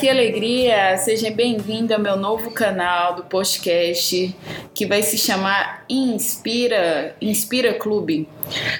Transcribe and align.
que 0.00 0.08
alegria! 0.08 0.96
Seja 0.96 1.30
bem-vindo 1.30 1.92
ao 1.92 2.00
meu 2.00 2.16
novo 2.16 2.50
canal 2.52 3.16
do 3.16 3.24
podcast 3.24 4.34
que 4.72 4.86
vai 4.86 5.02
se 5.02 5.18
chamar 5.18 5.84
Inspira, 5.90 7.14
Inspira 7.20 7.74
Clube. 7.74 8.26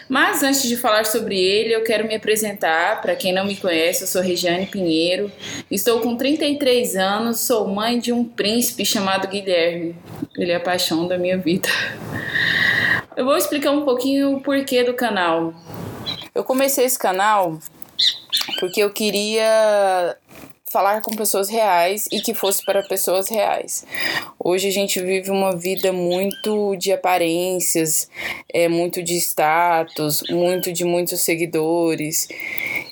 Mas 0.08 0.42
antes 0.42 0.62
de 0.62 0.78
falar 0.78 1.04
sobre 1.04 1.38
ele, 1.38 1.74
eu 1.74 1.84
quero 1.84 2.08
me 2.08 2.14
apresentar. 2.14 3.02
Para 3.02 3.14
quem 3.14 3.34
não 3.34 3.44
me 3.44 3.54
conhece, 3.54 4.04
eu 4.04 4.06
sou 4.06 4.22
Regiane 4.22 4.64
Pinheiro, 4.64 5.30
estou 5.70 6.00
com 6.00 6.16
33 6.16 6.96
anos, 6.96 7.40
sou 7.40 7.68
mãe 7.68 7.98
de 7.98 8.14
um 8.14 8.24
príncipe 8.24 8.82
chamado 8.86 9.28
Guilherme. 9.28 9.94
Ele 10.38 10.52
é 10.52 10.56
a 10.56 10.60
paixão 10.60 11.06
da 11.06 11.18
minha 11.18 11.36
vida. 11.36 11.68
Eu 13.14 13.26
vou 13.26 13.36
explicar 13.36 13.72
um 13.72 13.84
pouquinho 13.84 14.36
o 14.36 14.40
porquê 14.40 14.84
do 14.84 14.94
canal. 14.94 15.52
Eu 16.34 16.44
comecei 16.44 16.86
esse 16.86 16.98
canal 16.98 17.58
porque 18.58 18.82
eu 18.82 18.88
queria 18.88 20.16
falar 20.70 21.02
com 21.02 21.10
pessoas 21.16 21.48
reais 21.48 22.08
e 22.12 22.20
que 22.20 22.32
fosse 22.32 22.64
para 22.64 22.80
pessoas 22.84 23.28
reais. 23.28 23.84
Hoje 24.38 24.68
a 24.68 24.70
gente 24.70 25.02
vive 25.02 25.28
uma 25.28 25.54
vida 25.56 25.92
muito 25.92 26.76
de 26.76 26.92
aparências, 26.92 28.08
é 28.48 28.68
muito 28.68 29.02
de 29.02 29.16
status, 29.16 30.22
muito 30.30 30.72
de 30.72 30.84
muitos 30.84 31.22
seguidores. 31.22 32.28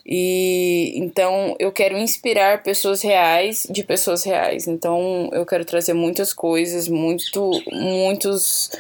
E 0.04 0.92
então 0.96 1.54
eu 1.60 1.70
quero 1.70 1.96
inspirar 1.96 2.64
pessoas 2.64 3.01
reais 3.01 3.64
de 3.70 3.84
pessoas 3.84 4.24
reais. 4.24 4.66
Então 4.66 5.30
eu 5.32 5.46
quero 5.46 5.65
trazer 5.65 5.92
muitas 5.92 6.32
coisas, 6.32 6.88
muito 6.88 7.51
muitas 7.70 8.70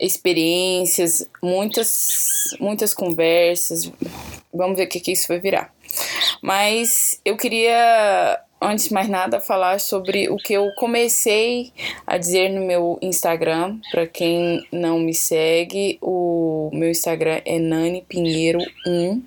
experiências, 0.00 1.28
muitas 1.42 2.56
muitas 2.60 2.94
conversas. 2.94 3.90
Vamos 4.54 4.76
ver 4.76 4.84
o 4.84 4.88
que, 4.88 5.00
que 5.00 5.12
isso 5.12 5.26
vai 5.26 5.40
virar. 5.40 5.77
Mas 6.42 7.20
eu 7.24 7.36
queria, 7.36 8.40
antes 8.60 8.88
de 8.88 8.94
mais 8.94 9.08
nada, 9.08 9.40
falar 9.40 9.80
sobre 9.80 10.28
o 10.28 10.36
que 10.36 10.54
eu 10.54 10.70
comecei 10.76 11.72
a 12.06 12.16
dizer 12.16 12.48
no 12.50 12.64
meu 12.64 12.98
Instagram. 13.02 13.78
Para 13.90 14.06
quem 14.06 14.66
não 14.72 14.98
me 14.98 15.14
segue, 15.14 15.98
o 16.00 16.70
meu 16.72 16.90
Instagram 16.90 17.40
é 17.44 17.58
Nani 17.58 18.04
Pinheiro 18.08 18.60
1. 18.86 19.22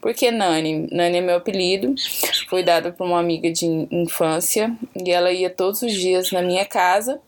Por 0.00 0.14
que 0.14 0.30
Nani? 0.30 0.88
Nani 0.90 1.18
é 1.18 1.20
meu 1.20 1.36
apelido. 1.36 1.94
Foi 2.48 2.62
dado 2.62 2.92
por 2.92 3.06
uma 3.06 3.20
amiga 3.20 3.50
de 3.50 3.66
infância 3.90 4.74
e 4.94 5.10
ela 5.10 5.32
ia 5.32 5.50
todos 5.50 5.82
os 5.82 5.92
dias 5.92 6.32
na 6.32 6.42
minha 6.42 6.64
casa 6.64 7.20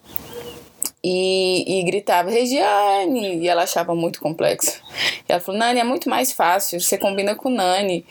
e, 1.05 1.81
e 1.81 1.83
gritava 1.85 2.31
Regiane 2.31 3.39
e 3.39 3.49
ela 3.49 3.65
achava 3.65 3.95
muito 3.95 4.21
complexo. 4.21 4.81
E 5.29 5.33
ela 5.33 5.41
falou: 5.41 5.59
Nani, 5.59 5.81
é 5.81 5.85
muito 5.85 6.09
mais 6.09 6.33
fácil, 6.33 6.81
você 6.81 6.97
combina 6.97 7.35
com 7.35 7.51
Nani. 7.51 8.05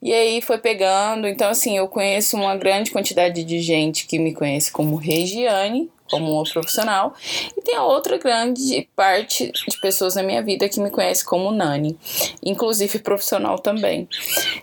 E 0.00 0.12
aí 0.12 0.40
foi 0.40 0.58
pegando. 0.58 1.28
Então, 1.28 1.50
assim, 1.50 1.76
eu 1.76 1.86
conheço 1.88 2.36
uma 2.36 2.56
grande 2.56 2.90
quantidade 2.90 3.44
de 3.44 3.60
gente 3.60 4.06
que 4.06 4.18
me 4.18 4.32
conhece 4.32 4.72
como 4.72 4.96
Regiane, 4.96 5.90
como 6.10 6.32
uma 6.32 6.44
profissional, 6.44 7.14
e 7.56 7.62
tem 7.62 7.76
a 7.76 7.84
outra 7.84 8.18
grande 8.18 8.88
parte 8.96 9.52
de 9.68 9.80
pessoas 9.80 10.16
na 10.16 10.22
minha 10.22 10.42
vida 10.42 10.68
que 10.68 10.80
me 10.80 10.90
conhece 10.90 11.24
como 11.24 11.52
Nani, 11.52 11.96
inclusive 12.42 12.98
profissional 12.98 13.58
também. 13.58 14.08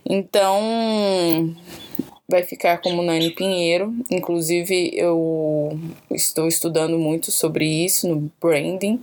Então, 0.05 1.55
vai 2.27 2.43
ficar 2.43 2.79
como 2.79 3.01
Nani 3.01 3.31
Pinheiro. 3.31 3.93
Inclusive, 4.11 4.91
eu 4.93 5.79
estou 6.11 6.47
estudando 6.47 6.99
muito 6.99 7.31
sobre 7.31 7.65
isso 7.65 8.07
no 8.07 8.31
branding. 8.41 9.01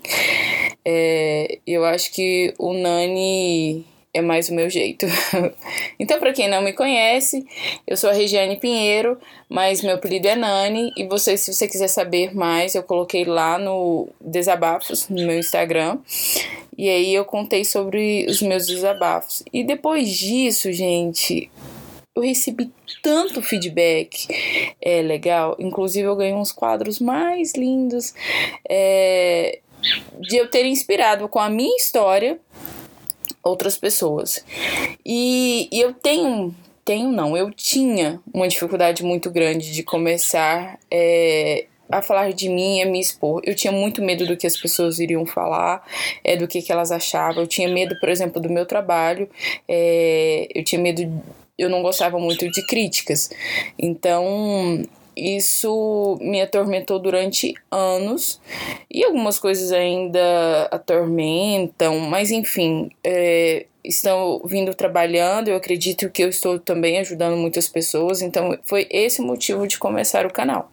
É, 0.84 1.58
eu 1.66 1.84
acho 1.84 2.12
que 2.12 2.52
o 2.58 2.74
Nani 2.74 3.84
é 4.14 4.22
mais 4.22 4.48
o 4.48 4.54
meu 4.54 4.70
jeito. 4.70 5.06
então, 5.98 6.20
para 6.20 6.32
quem 6.32 6.48
não 6.48 6.62
me 6.62 6.72
conhece, 6.72 7.44
eu 7.86 7.96
sou 7.96 8.10
a 8.10 8.12
Regiane 8.12 8.56
Pinheiro, 8.56 9.18
mas 9.48 9.82
meu 9.82 9.96
apelido 9.96 10.28
é 10.28 10.36
Nani. 10.36 10.92
E 10.96 11.04
você, 11.06 11.36
se 11.36 11.52
você 11.52 11.66
quiser 11.66 11.88
saber 11.88 12.34
mais, 12.34 12.74
eu 12.74 12.82
coloquei 12.82 13.24
lá 13.24 13.58
no 13.58 14.08
Desabafos, 14.20 15.08
no 15.08 15.26
meu 15.26 15.38
Instagram. 15.38 15.98
E 16.76 16.88
aí 16.88 17.14
eu 17.14 17.24
contei 17.24 17.64
sobre 17.64 18.26
os 18.28 18.40
meus 18.42 18.66
desabafos. 18.66 19.42
E 19.52 19.64
depois 19.64 20.08
disso, 20.10 20.72
gente, 20.72 21.50
eu 22.14 22.22
recebi 22.22 22.70
tanto 23.02 23.42
feedback 23.42 24.28
é 24.80 25.02
legal. 25.02 25.56
Inclusive, 25.58 26.06
eu 26.06 26.16
ganhei 26.16 26.34
uns 26.34 26.52
quadros 26.52 27.00
mais 27.00 27.54
lindos 27.54 28.14
é, 28.68 29.58
de 30.20 30.36
eu 30.36 30.48
ter 30.48 30.64
inspirado 30.64 31.28
com 31.28 31.40
a 31.40 31.50
minha 31.50 31.76
história 31.76 32.38
outras 33.42 33.76
pessoas. 33.76 34.44
E, 35.04 35.68
e 35.70 35.80
eu 35.80 35.92
tenho. 35.92 36.54
Tenho 36.84 37.10
não, 37.10 37.34
eu 37.34 37.50
tinha 37.50 38.20
uma 38.32 38.46
dificuldade 38.46 39.02
muito 39.02 39.30
grande 39.30 39.72
de 39.72 39.82
começar 39.82 40.78
é, 40.90 41.64
a 41.90 42.02
falar 42.02 42.30
de 42.34 42.46
mim 42.50 42.78
e 42.78 42.84
me 42.84 43.00
expor. 43.00 43.40
Eu 43.42 43.54
tinha 43.54 43.72
muito 43.72 44.02
medo 44.02 44.26
do 44.26 44.36
que 44.36 44.46
as 44.46 44.54
pessoas 44.54 44.98
iriam 44.98 45.24
falar, 45.24 45.82
é, 46.22 46.36
do 46.36 46.46
que, 46.46 46.60
que 46.60 46.70
elas 46.70 46.92
achavam. 46.92 47.42
Eu 47.42 47.46
tinha 47.46 47.68
medo, 47.68 47.98
por 47.98 48.10
exemplo, 48.10 48.38
do 48.38 48.50
meu 48.50 48.66
trabalho. 48.66 49.30
É, 49.66 50.46
eu 50.54 50.62
tinha 50.62 50.78
medo 50.78 51.10
eu 51.58 51.68
não 51.68 51.82
gostava 51.82 52.18
muito 52.18 52.50
de 52.50 52.66
críticas. 52.66 53.30
Então, 53.78 54.84
isso 55.16 56.18
me 56.20 56.40
atormentou 56.40 56.98
durante 56.98 57.54
anos 57.70 58.40
e 58.90 59.04
algumas 59.04 59.38
coisas 59.38 59.70
ainda 59.72 60.68
atormentam, 60.70 62.00
mas 62.00 62.30
enfim, 62.30 62.90
é, 63.02 63.66
estão 63.84 64.40
vindo 64.44 64.74
trabalhando. 64.74 65.48
Eu 65.48 65.56
acredito 65.56 66.10
que 66.10 66.22
eu 66.22 66.28
estou 66.28 66.58
também 66.58 66.98
ajudando 66.98 67.36
muitas 67.36 67.68
pessoas, 67.68 68.22
então 68.22 68.58
foi 68.64 68.86
esse 68.90 69.20
o 69.20 69.24
motivo 69.24 69.66
de 69.66 69.78
começar 69.78 70.26
o 70.26 70.32
canal. 70.32 70.70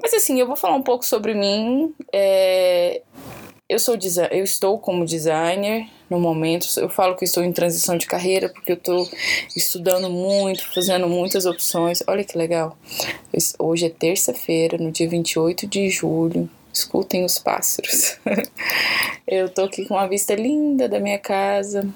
Mas 0.00 0.14
assim, 0.14 0.40
eu 0.40 0.46
vou 0.46 0.56
falar 0.56 0.74
um 0.74 0.82
pouco 0.82 1.04
sobre 1.04 1.34
mim. 1.34 1.94
É, 2.12 3.02
eu 3.68 3.78
sou 3.78 3.96
eu 4.30 4.44
estou 4.44 4.78
como 4.78 5.04
designer 5.04 5.86
no 6.08 6.18
momento. 6.18 6.66
Eu 6.78 6.88
falo 6.88 7.16
que 7.16 7.24
estou 7.24 7.44
em 7.44 7.52
transição 7.52 7.98
de 7.98 8.06
carreira 8.06 8.48
porque 8.48 8.72
eu 8.72 8.76
estou 8.76 9.08
estudando 9.54 10.08
muito, 10.08 10.66
fazendo 10.72 11.06
muitas 11.06 11.44
opções. 11.44 12.02
Olha 12.06 12.24
que 12.24 12.38
legal. 12.38 12.76
Hoje 13.58 13.86
é 13.86 13.90
terça-feira, 13.90 14.78
no 14.78 14.90
dia 14.90 15.08
28 15.08 15.66
de 15.66 15.90
julho. 15.90 16.48
Escutem 16.72 17.24
os 17.24 17.38
pássaros. 17.38 18.18
eu 19.26 19.48
tô 19.48 19.64
aqui 19.64 19.84
com 19.84 19.94
uma 19.94 20.08
vista 20.08 20.34
linda 20.34 20.88
da 20.88 20.98
minha 20.98 21.18
casa. 21.18 21.86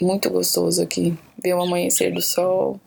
Muito 0.00 0.30
gostoso 0.30 0.82
aqui 0.82 1.16
ver 1.42 1.54
o 1.54 1.62
amanhecer 1.62 2.12
do 2.12 2.22
sol. 2.22 2.80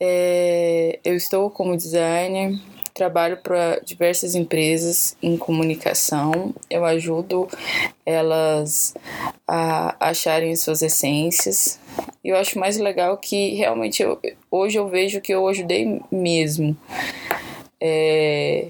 É, 0.00 0.98
eu 1.04 1.14
estou 1.14 1.48
como 1.48 1.76
designer, 1.76 2.58
trabalho 2.94 3.38
para 3.38 3.80
diversas 3.84 4.34
empresas 4.34 5.16
em 5.22 5.36
comunicação. 5.36 6.54
Eu 6.68 6.84
ajudo 6.84 7.48
elas 8.04 8.94
a 9.46 9.96
acharem 10.08 10.54
suas 10.56 10.82
essências. 10.82 11.78
E 12.22 12.28
eu 12.28 12.36
acho 12.36 12.58
mais 12.58 12.78
legal 12.78 13.16
que 13.16 13.54
realmente 13.54 14.02
eu, 14.02 14.18
hoje 14.50 14.78
eu 14.78 14.88
vejo 14.88 15.20
que 15.20 15.32
eu 15.32 15.46
ajudei 15.48 16.00
mesmo. 16.10 16.76
É, 17.80 18.68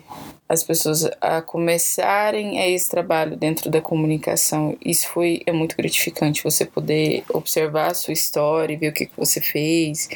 as 0.53 0.63
pessoas 0.63 1.09
a 1.19 1.41
começarem 1.41 2.61
a 2.61 2.69
esse 2.69 2.87
trabalho 2.87 3.37
dentro 3.37 3.71
da 3.71 3.81
comunicação. 3.81 4.77
Isso 4.85 5.09
foi 5.09 5.41
é 5.47 5.53
muito 5.53 5.75
gratificante 5.75 6.45
você 6.45 6.67
poder 6.67 7.25
observar 7.31 7.91
a 7.91 7.95
sua 7.95 8.13
história, 8.13 8.77
ver 8.77 8.89
o 8.89 8.93
que, 8.93 9.07
que 9.07 9.17
você 9.17 9.41
fez. 9.41 10.11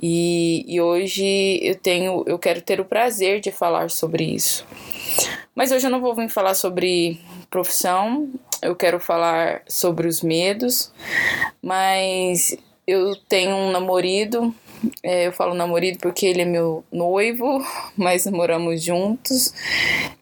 E, 0.00 0.64
e 0.66 0.80
hoje 0.80 1.60
eu 1.62 1.74
tenho, 1.74 2.24
eu 2.26 2.38
quero 2.38 2.62
ter 2.62 2.80
o 2.80 2.84
prazer 2.84 3.40
de 3.40 3.52
falar 3.52 3.90
sobre 3.90 4.24
isso. 4.24 4.64
Mas 5.54 5.70
hoje 5.70 5.86
eu 5.86 5.90
não 5.90 6.00
vou 6.00 6.14
vir 6.14 6.30
falar 6.30 6.54
sobre 6.54 7.20
profissão, 7.50 8.30
eu 8.62 8.74
quero 8.74 8.98
falar 8.98 9.60
sobre 9.68 10.08
os 10.08 10.22
medos, 10.22 10.90
mas 11.62 12.56
eu 12.86 13.14
tenho 13.28 13.54
um 13.54 13.70
namorado 13.70 14.54
é, 15.02 15.26
eu 15.26 15.32
falo 15.32 15.54
namorado 15.54 15.98
porque 15.98 16.26
ele 16.26 16.42
é 16.42 16.44
meu 16.44 16.84
noivo, 16.92 17.64
mas 17.96 18.26
moramos 18.26 18.82
juntos 18.82 19.52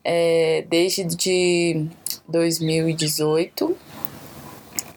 é, 0.05 0.65
desde 0.69 1.05
de 1.05 1.87
2018. 2.29 3.77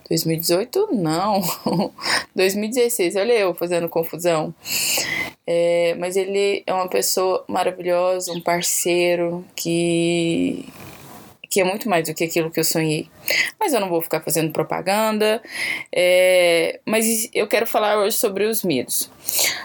2018? 0.09 0.89
Não. 0.93 1.41
2016, 2.35 3.15
olha 3.15 3.33
eu 3.33 3.53
fazendo 3.53 3.87
confusão. 3.87 4.53
É, 5.45 5.95
mas 5.99 6.15
ele 6.15 6.63
é 6.65 6.73
uma 6.73 6.87
pessoa 6.87 7.43
maravilhosa, 7.47 8.31
um 8.33 8.41
parceiro 8.41 9.43
que 9.55 10.67
que 11.49 11.59
é 11.59 11.63
muito 11.63 11.89
mais 11.89 12.07
do 12.07 12.13
que 12.13 12.23
aquilo 12.23 12.51
que 12.51 12.59
eu 12.59 12.63
sonhei. 12.63 13.09
Mas 13.59 13.73
eu 13.73 13.79
não 13.79 13.89
vou 13.89 14.01
ficar 14.01 14.21
fazendo 14.21 14.51
propaganda. 14.51 15.41
É, 15.93 16.79
mas 16.85 17.29
eu 17.33 17.47
quero 17.47 17.65
falar 17.65 17.97
hoje 17.97 18.17
sobre 18.17 18.45
os 18.45 18.63
medos. 18.63 19.09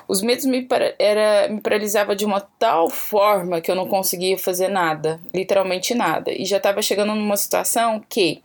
Os 0.06 0.22
medos 0.22 0.44
me, 0.44 0.66
era, 0.98 1.48
me 1.48 1.60
paralisavam 1.60 2.14
de 2.14 2.24
uma 2.24 2.40
tal 2.40 2.90
forma 2.90 3.60
que 3.60 3.70
eu 3.70 3.74
não 3.74 3.86
conseguia 3.86 4.36
fazer 4.36 4.68
nada, 4.68 5.20
literalmente 5.32 5.94
nada. 5.94 6.32
E 6.32 6.44
já 6.44 6.58
estava 6.58 6.82
chegando 6.82 7.14
numa 7.14 7.36
situação 7.36 8.02
que 8.08 8.42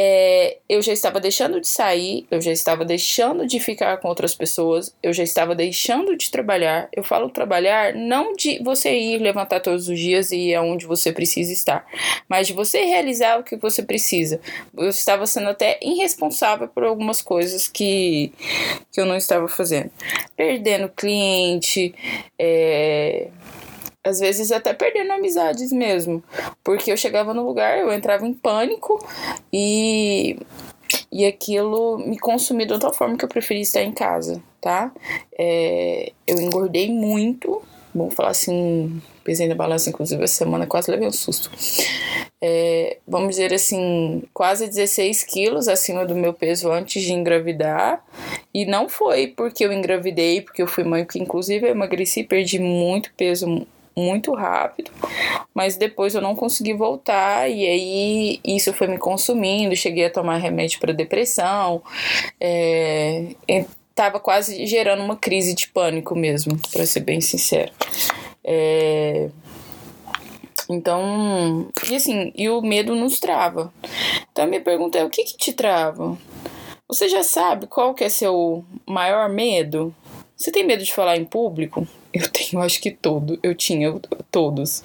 é, 0.00 0.58
eu 0.68 0.80
já 0.80 0.92
estava 0.92 1.18
deixando 1.18 1.60
de 1.60 1.66
sair, 1.66 2.24
eu 2.30 2.40
já 2.40 2.52
estava 2.52 2.84
deixando 2.84 3.44
de 3.44 3.58
ficar 3.58 3.96
com 3.96 4.06
outras 4.06 4.32
pessoas, 4.32 4.94
eu 5.02 5.12
já 5.12 5.24
estava 5.24 5.56
deixando 5.56 6.16
de 6.16 6.30
trabalhar. 6.30 6.88
Eu 6.92 7.02
falo 7.02 7.28
trabalhar 7.30 7.92
não 7.94 8.34
de 8.36 8.62
você 8.62 8.96
ir 8.96 9.18
levantar 9.18 9.58
todos 9.58 9.88
os 9.88 9.98
dias 9.98 10.30
e 10.30 10.50
ir 10.50 10.54
aonde 10.54 10.86
você 10.86 11.12
precisa 11.12 11.52
estar, 11.52 11.84
mas 12.28 12.46
de 12.46 12.52
você 12.52 12.84
realizar 12.84 13.40
o 13.40 13.42
que 13.42 13.56
você 13.56 13.82
precisa. 13.82 14.27
Eu 14.76 14.88
estava 14.88 15.26
sendo 15.26 15.48
até 15.48 15.78
irresponsável 15.82 16.68
por 16.68 16.84
algumas 16.84 17.20
coisas 17.22 17.68
que, 17.68 18.32
que 18.92 19.00
eu 19.00 19.06
não 19.06 19.16
estava 19.16 19.48
fazendo. 19.48 19.90
Perdendo 20.36 20.88
cliente, 20.88 21.94
é, 22.38 23.28
às 24.04 24.20
vezes 24.20 24.50
até 24.50 24.72
perdendo 24.72 25.12
amizades 25.12 25.72
mesmo. 25.72 26.22
Porque 26.64 26.90
eu 26.90 26.96
chegava 26.96 27.34
no 27.34 27.46
lugar, 27.46 27.78
eu 27.78 27.92
entrava 27.92 28.26
em 28.26 28.34
pânico 28.34 28.98
e, 29.52 30.38
e 31.12 31.26
aquilo 31.26 31.98
me 31.98 32.18
consumia 32.18 32.66
de 32.66 32.72
outra 32.72 32.92
forma 32.92 33.16
que 33.16 33.24
eu 33.24 33.28
preferia 33.28 33.62
estar 33.62 33.82
em 33.82 33.92
casa, 33.92 34.42
tá? 34.60 34.90
É, 35.38 36.12
eu 36.26 36.40
engordei 36.40 36.90
muito, 36.90 37.62
vamos 37.94 38.14
falar 38.14 38.30
assim, 38.30 39.00
pesei 39.28 39.46
na 39.46 39.54
balança, 39.54 39.90
inclusive, 39.90 40.24
essa 40.24 40.36
semana 40.36 40.66
quase 40.66 40.90
levei 40.90 41.06
um 41.06 41.12
susto. 41.12 41.50
É, 42.40 42.96
vamos 43.06 43.30
dizer 43.30 43.52
assim, 43.52 44.22
quase 44.32 44.66
16 44.66 45.22
quilos 45.24 45.68
acima 45.68 46.06
do 46.06 46.14
meu 46.14 46.32
peso 46.32 46.72
antes 46.72 47.02
de 47.02 47.12
engravidar. 47.12 48.02
E 48.54 48.64
não 48.64 48.88
foi 48.88 49.26
porque 49.26 49.66
eu 49.66 49.70
engravidei, 49.70 50.40
porque 50.40 50.62
eu 50.62 50.66
fui 50.66 50.82
mãe, 50.82 51.04
porque 51.04 51.18
inclusive 51.18 51.66
eu 51.66 51.72
emagreci, 51.72 52.24
perdi 52.24 52.58
muito 52.58 53.12
peso 53.14 53.66
muito 53.94 54.32
rápido, 54.32 54.92
mas 55.52 55.76
depois 55.76 56.14
eu 56.14 56.20
não 56.20 56.36
consegui 56.36 56.72
voltar 56.72 57.50
e 57.50 57.66
aí 57.66 58.40
isso 58.44 58.72
foi 58.72 58.86
me 58.86 58.96
consumindo. 58.96 59.76
Cheguei 59.76 60.06
a 60.06 60.10
tomar 60.10 60.38
remédio 60.38 60.78
para 60.78 60.92
depressão, 60.92 61.82
é, 62.40 63.34
tava 63.96 64.20
quase 64.20 64.64
gerando 64.64 65.02
uma 65.02 65.16
crise 65.16 65.52
de 65.54 65.66
pânico 65.66 66.14
mesmo, 66.14 66.56
para 66.72 66.86
ser 66.86 67.00
bem 67.00 67.20
sincero. 67.20 67.72
É, 68.50 69.28
então, 70.70 71.68
e 71.90 71.96
assim, 71.96 72.32
e 72.34 72.48
o 72.48 72.62
medo 72.62 72.94
nos 72.94 73.20
trava. 73.20 73.70
Então 74.32 74.44
a 74.44 74.46
minha 74.46 74.62
pergunta 74.62 74.96
é: 74.96 75.04
o 75.04 75.10
que 75.10 75.22
que 75.24 75.36
te 75.36 75.52
trava? 75.52 76.16
Você 76.88 77.10
já 77.10 77.22
sabe 77.22 77.66
qual 77.66 77.92
que 77.92 78.04
é 78.04 78.08
seu 78.08 78.64
maior 78.86 79.28
medo? 79.28 79.94
Você 80.34 80.50
tem 80.50 80.64
medo 80.64 80.82
de 80.82 80.94
falar 80.94 81.18
em 81.18 81.26
público? 81.26 81.86
Eu 82.10 82.26
tenho, 82.30 82.62
acho 82.62 82.80
que 82.80 82.90
todo. 82.90 83.38
Eu 83.42 83.54
tinha 83.54 83.92
todos. 84.30 84.82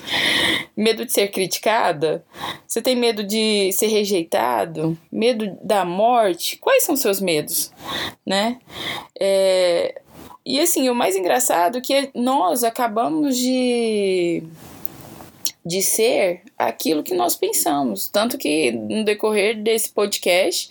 Medo 0.76 1.06
de 1.06 1.14
ser 1.14 1.30
criticada? 1.30 2.26
Você 2.68 2.82
tem 2.82 2.98
medo 2.98 3.24
de 3.24 3.72
ser 3.72 3.88
rejeitado? 3.88 4.98
Medo 5.10 5.58
da 5.64 5.86
morte? 5.86 6.58
Quais 6.58 6.84
são 6.84 6.98
seus 6.98 7.22
medos? 7.22 7.72
Né? 8.26 8.60
É, 9.18 10.02
e 10.46 10.60
assim, 10.60 10.90
o 10.90 10.96
mais 10.96 11.16
engraçado 11.16 11.78
é 11.78 11.82
que 11.82 12.10
nós 12.14 12.64
acabamos 12.64 13.38
de 13.38 14.44
de 15.66 15.82
ser 15.82 16.42
aquilo 16.58 17.04
que 17.04 17.14
nós 17.14 17.36
pensamos. 17.36 18.10
Tanto 18.10 18.38
que 18.38 18.72
no 18.72 19.06
decorrer 19.06 19.62
desse 19.62 19.90
podcast, 19.90 20.70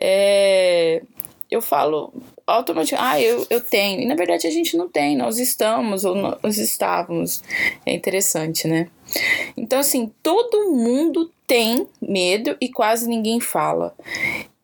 é, 0.00 1.02
eu 1.50 1.60
falo 1.60 2.12
automaticamente, 2.46 3.04
ah, 3.16 3.20
eu, 3.20 3.46
eu 3.50 3.60
tenho. 3.60 4.00
E 4.00 4.06
na 4.06 4.14
verdade 4.14 4.46
a 4.46 4.50
gente 4.50 4.76
não 4.76 4.88
tem, 4.88 5.16
nós 5.16 5.38
estamos 5.38 6.04
ou 6.04 6.14
nós 6.14 6.58
estávamos. 6.58 7.42
É 7.84 7.92
interessante, 7.92 8.68
né? 8.68 8.88
Então, 9.56 9.78
assim, 9.78 10.12
todo 10.22 10.70
mundo 10.70 11.30
tem 11.46 11.86
medo 12.00 12.56
e 12.60 12.68
quase 12.68 13.08
ninguém 13.08 13.40
fala. 13.40 13.94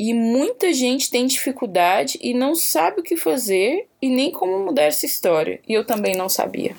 E 0.02 0.14
muita 0.14 0.72
gente 0.72 1.10
tem 1.10 1.26
dificuldade 1.26 2.18
e 2.22 2.32
não 2.32 2.54
sabe 2.54 3.02
o 3.02 3.04
que 3.04 3.18
fazer 3.18 3.86
e 4.00 4.08
nem 4.08 4.32
como 4.32 4.58
mudar 4.64 4.84
essa 4.84 5.04
história. 5.04 5.60
E 5.68 5.74
eu 5.74 5.84
também 5.84 6.16
não 6.16 6.26
sabia. 6.26 6.74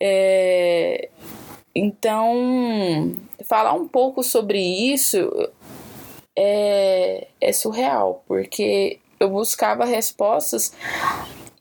É... 0.00 1.10
Então, 1.74 3.14
falar 3.44 3.74
um 3.74 3.86
pouco 3.86 4.22
sobre 4.22 4.58
isso 4.58 5.30
é, 6.34 7.26
é 7.38 7.52
surreal, 7.52 8.24
porque 8.26 8.98
eu 9.20 9.28
buscava 9.28 9.84
respostas 9.84 10.72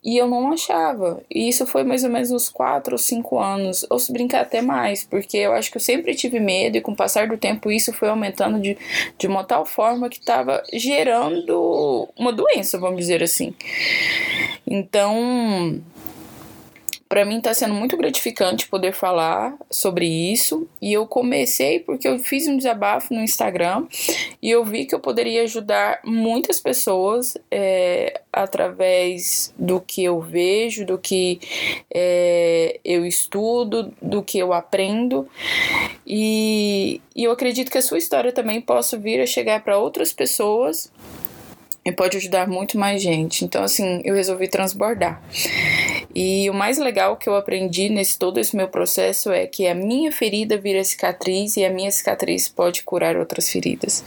e 0.03 0.17
eu 0.17 0.27
não 0.27 0.51
achava. 0.51 1.21
E 1.29 1.49
isso 1.49 1.65
foi 1.65 1.83
mais 1.83 2.03
ou 2.03 2.09
menos 2.09 2.31
uns 2.31 2.49
4 2.49 2.93
ou 2.93 2.97
5 2.97 3.39
anos, 3.39 3.85
ou 3.89 3.99
se 3.99 4.11
brincar 4.11 4.41
até 4.41 4.61
mais, 4.61 5.03
porque 5.03 5.37
eu 5.37 5.53
acho 5.53 5.69
que 5.69 5.77
eu 5.77 5.81
sempre 5.81 6.15
tive 6.15 6.39
medo 6.39 6.77
e 6.77 6.81
com 6.81 6.91
o 6.91 6.95
passar 6.95 7.27
do 7.27 7.37
tempo 7.37 7.71
isso 7.71 7.93
foi 7.93 8.09
aumentando 8.09 8.59
de, 8.59 8.77
de 9.17 9.27
uma 9.27 9.43
tal 9.43 9.65
forma 9.65 10.09
que 10.09 10.19
estava 10.19 10.63
gerando 10.73 12.07
uma 12.17 12.31
doença, 12.31 12.77
vamos 12.77 12.99
dizer 12.99 13.21
assim. 13.21 13.53
Então, 14.65 15.81
para 17.09 17.25
mim 17.25 17.39
está 17.39 17.51
sendo 17.55 17.73
muito 17.73 17.97
gratificante 17.97 18.67
poder 18.67 18.93
falar 18.93 19.57
sobre 19.67 20.05
isso. 20.05 20.69
E 20.79 20.93
eu 20.93 21.07
comecei 21.07 21.79
porque 21.79 22.07
eu 22.07 22.19
fiz 22.19 22.47
um 22.47 22.55
desabafo 22.55 23.15
no 23.15 23.23
Instagram 23.23 23.87
e 24.39 24.51
eu 24.51 24.63
vi 24.63 24.85
que 24.85 24.93
eu 24.93 24.99
poderia 24.99 25.41
ajudar 25.41 26.01
muitas 26.05 26.59
pessoas 26.59 27.35
é, 27.49 28.21
através 28.31 29.51
do 29.57 29.81
que 29.81 30.03
eu 30.03 30.21
vejo, 30.21 30.85
do 30.85 30.99
que 30.99 31.39
é, 31.91 32.79
eu 32.85 33.03
estudo, 33.03 33.91
do 33.99 34.21
que 34.21 34.37
eu 34.37 34.53
aprendo. 34.53 35.27
E, 36.05 37.01
e 37.15 37.23
eu 37.23 37.31
acredito 37.31 37.71
que 37.71 37.79
a 37.79 37.81
sua 37.81 37.97
história 37.97 38.31
também 38.31 38.61
possa 38.61 38.95
vir 38.99 39.19
a 39.19 39.25
chegar 39.25 39.63
para 39.63 39.79
outras 39.79 40.13
pessoas 40.13 40.91
e 41.83 41.91
pode 41.91 42.17
ajudar 42.17 42.47
muito 42.47 42.77
mais 42.77 43.01
gente. 43.01 43.43
Então, 43.43 43.63
assim, 43.63 43.99
eu 44.05 44.13
resolvi 44.13 44.47
transbordar. 44.47 45.19
E 46.13 46.49
o 46.49 46.53
mais 46.53 46.77
legal 46.77 47.17
que 47.17 47.29
eu 47.29 47.35
aprendi 47.35 47.89
nesse 47.89 48.17
todo 48.17 48.39
esse 48.39 48.55
meu 48.55 48.67
processo 48.67 49.31
é 49.31 49.45
que 49.45 49.67
a 49.67 49.75
minha 49.75 50.11
ferida 50.11 50.57
vira 50.57 50.83
cicatriz 50.83 51.55
e 51.55 51.63
a 51.63 51.69
minha 51.69 51.91
cicatriz 51.91 52.49
pode 52.49 52.83
curar 52.83 53.15
outras 53.15 53.49
feridas. 53.49 54.03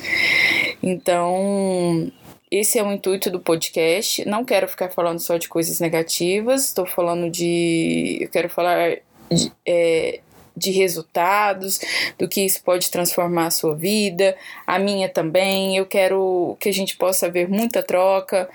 Então, 0.82 2.10
esse 2.50 2.78
é 2.78 2.82
o 2.82 2.93
intuito 2.93 3.31
do 3.31 3.40
podcast. 3.40 4.28
Não 4.28 4.44
quero 4.44 4.69
ficar 4.69 4.90
falando 4.90 5.20
só 5.20 5.38
de 5.38 5.49
coisas 5.49 5.81
negativas, 5.81 6.66
estou 6.66 6.84
falando 6.84 7.31
de. 7.31 8.19
Eu 8.20 8.28
quero 8.28 8.50
falar 8.50 8.98
de, 9.31 9.50
é, 9.66 10.20
de 10.55 10.70
resultados, 10.70 11.81
do 12.19 12.28
que 12.28 12.44
isso 12.44 12.62
pode 12.62 12.90
transformar 12.90 13.46
a 13.46 13.50
sua 13.50 13.75
vida, 13.75 14.37
a 14.66 14.78
minha 14.78 15.08
também. 15.08 15.78
Eu 15.78 15.87
quero 15.87 16.55
que 16.60 16.69
a 16.69 16.72
gente 16.72 16.96
possa 16.96 17.31
ver 17.31 17.48
muita 17.48 17.82
troca. 17.82 18.48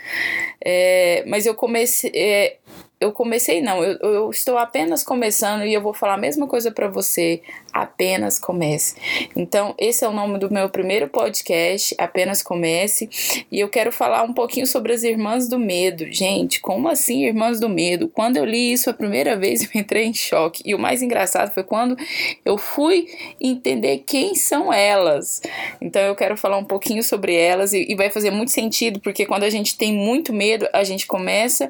É, 0.64 1.24
mas 1.26 1.48
eu 1.48 1.56
comecei. 1.56 2.12
É, 2.14 2.58
eu 3.00 3.12
comecei 3.12 3.62
não, 3.62 3.84
eu, 3.84 3.98
eu, 4.00 4.30
estou 4.32 4.58
apenas 4.58 5.04
começando 5.04 5.64
e 5.64 5.74
eu 5.74 5.82
vou 5.82 5.94
falar 5.94 6.16
a 6.16 6.18
mesma 6.18 6.48
coisa 6.48 6.72
para 6.72 6.88
você, 6.88 7.42
apenas 7.72 8.40
comece. 8.40 8.96
Então, 9.36 9.76
esse 9.78 10.04
é 10.04 10.08
o 10.08 10.12
nome 10.12 10.40
do 10.40 10.52
meu 10.52 10.68
primeiro 10.68 11.08
podcast, 11.08 11.94
apenas 12.00 12.42
comece, 12.42 13.08
e 13.52 13.60
eu 13.60 13.70
quero 13.70 13.92
falar 13.92 14.24
um 14.24 14.34
pouquinho 14.34 14.66
sobre 14.66 14.94
as 14.94 15.04
irmãs 15.04 15.48
do 15.48 15.60
medo. 15.60 16.12
Gente, 16.12 16.60
como 16.60 16.90
assim 16.90 17.24
irmãs 17.24 17.60
do 17.60 17.70
medo? 17.70 18.08
Quando 18.08 18.38
eu 18.38 18.46
li 18.46 18.74
isso 18.74 18.90
a 18.90 18.94
primeira 18.94 19.36
vez, 19.36 19.62
eu 19.72 19.80
entrei 19.80 20.06
em 20.06 20.14
choque. 20.14 20.64
E 20.66 20.74
o 20.74 20.80
mais 20.80 21.04
engraçado 21.04 21.54
foi 21.54 21.64
quando 21.64 21.96
eu 22.44 22.58
fui 22.58 23.06
entender 23.40 24.04
quem 24.08 24.34
são 24.34 24.74
elas. 24.74 25.42
Então, 25.80 26.02
eu 26.02 26.16
quero 26.16 26.36
falar 26.36 26.58
um 26.58 26.66
pouquinho 26.66 27.04
sobre 27.04 27.36
elas 27.36 27.74
e, 27.74 27.86
e 27.88 27.96
vai 27.96 28.10
fazer 28.10 28.32
muito 28.32 28.50
sentido, 28.50 29.00
porque 29.00 29.26
quando 29.26 29.44
a 29.44 29.50
gente 29.52 29.78
tem 29.78 29.94
muito 29.94 30.34
medo, 30.34 30.68
a 30.74 30.84
gente 30.84 31.06
começa 31.06 31.70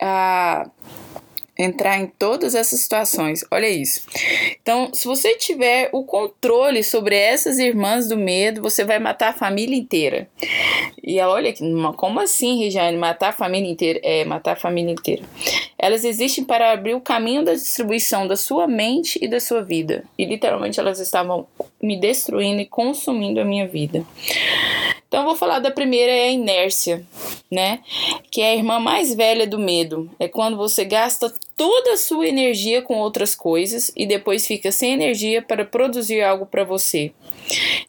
a 0.00 0.43
entrar 1.56 1.98
em 2.00 2.06
todas 2.06 2.54
essas 2.54 2.80
situações. 2.80 3.44
Olha 3.50 3.68
isso. 3.68 4.02
Então, 4.60 4.90
se 4.92 5.06
você 5.06 5.36
tiver 5.36 5.88
o 5.92 6.04
controle 6.04 6.82
sobre 6.82 7.16
essas 7.16 7.58
irmãs 7.58 8.08
do 8.08 8.16
medo, 8.16 8.60
você 8.60 8.84
vai 8.84 8.98
matar 8.98 9.30
a 9.30 9.34
família 9.34 9.76
inteira. 9.76 10.28
E 11.02 11.20
olha, 11.20 11.54
como 11.96 12.20
assim, 12.20 12.58
Regiane, 12.58 12.96
matar 12.96 13.28
a 13.28 13.32
família 13.32 13.70
inteira? 13.70 14.00
É, 14.02 14.24
matar 14.24 14.52
a 14.52 14.56
família 14.56 14.92
inteira. 14.92 15.22
Elas 15.78 16.04
existem 16.04 16.42
para 16.42 16.72
abrir 16.72 16.94
o 16.94 17.00
caminho 17.00 17.44
da 17.44 17.52
distribuição 17.52 18.26
da 18.26 18.36
sua 18.36 18.66
mente 18.66 19.18
e 19.22 19.28
da 19.28 19.38
sua 19.38 19.62
vida. 19.62 20.04
E 20.18 20.24
literalmente 20.24 20.80
elas 20.80 20.98
estavam 20.98 21.46
me 21.80 21.96
destruindo 21.96 22.60
e 22.60 22.66
consumindo 22.66 23.40
a 23.40 23.44
minha 23.44 23.68
vida. 23.68 24.04
Então 25.08 25.20
eu 25.20 25.26
vou 25.26 25.36
falar 25.36 25.58
da 25.58 25.70
primeira 25.70 26.10
é 26.10 26.28
a 26.28 26.32
inércia, 26.32 27.06
né? 27.50 27.80
Que 28.30 28.40
é 28.40 28.50
a 28.50 28.56
irmã 28.56 28.80
mais 28.80 29.14
velha 29.14 29.46
do 29.46 29.58
medo. 29.58 30.10
É 30.18 30.26
quando 30.26 30.56
você 30.56 30.84
gasta 30.84 31.32
toda 31.56 31.92
a 31.92 31.96
sua 31.96 32.26
energia 32.26 32.82
com 32.82 32.98
outras 32.98 33.34
coisas 33.34 33.92
e 33.96 34.06
depois 34.06 34.46
fica 34.46 34.72
sem 34.72 34.92
energia 34.92 35.40
para 35.40 35.64
produzir 35.64 36.22
algo 36.22 36.46
para 36.46 36.64
você. 36.64 37.12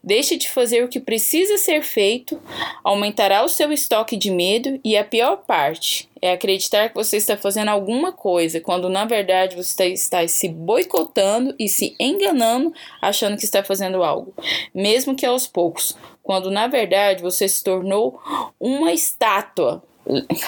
Deixe 0.03 0.37
de 0.37 0.49
fazer 0.49 0.83
o 0.83 0.87
que 0.87 0.99
precisa 0.99 1.57
ser 1.57 1.81
feito, 1.81 2.39
aumentará 2.83 3.43
o 3.43 3.49
seu 3.49 3.71
estoque 3.71 4.17
de 4.17 4.29
medo 4.29 4.79
e 4.83 4.97
a 4.97 5.03
pior 5.03 5.37
parte 5.37 6.09
é 6.21 6.31
acreditar 6.31 6.89
que 6.89 6.95
você 6.95 7.17
está 7.17 7.37
fazendo 7.37 7.69
alguma 7.69 8.11
coisa, 8.11 8.59
quando 8.59 8.89
na 8.89 9.05
verdade 9.05 9.55
você 9.55 9.87
está 9.89 10.27
se 10.27 10.49
boicotando 10.49 11.53
e 11.59 11.69
se 11.69 11.95
enganando, 11.99 12.73
achando 13.01 13.37
que 13.37 13.45
está 13.45 13.63
fazendo 13.63 14.03
algo, 14.03 14.33
mesmo 14.73 15.15
que 15.15 15.25
aos 15.25 15.45
poucos, 15.47 15.95
quando 16.25 16.51
na 16.51 16.67
verdade 16.67 17.21
você 17.21 17.47
se 17.47 17.63
tornou 17.63 18.19
uma 18.59 18.91
estátua 18.91 19.81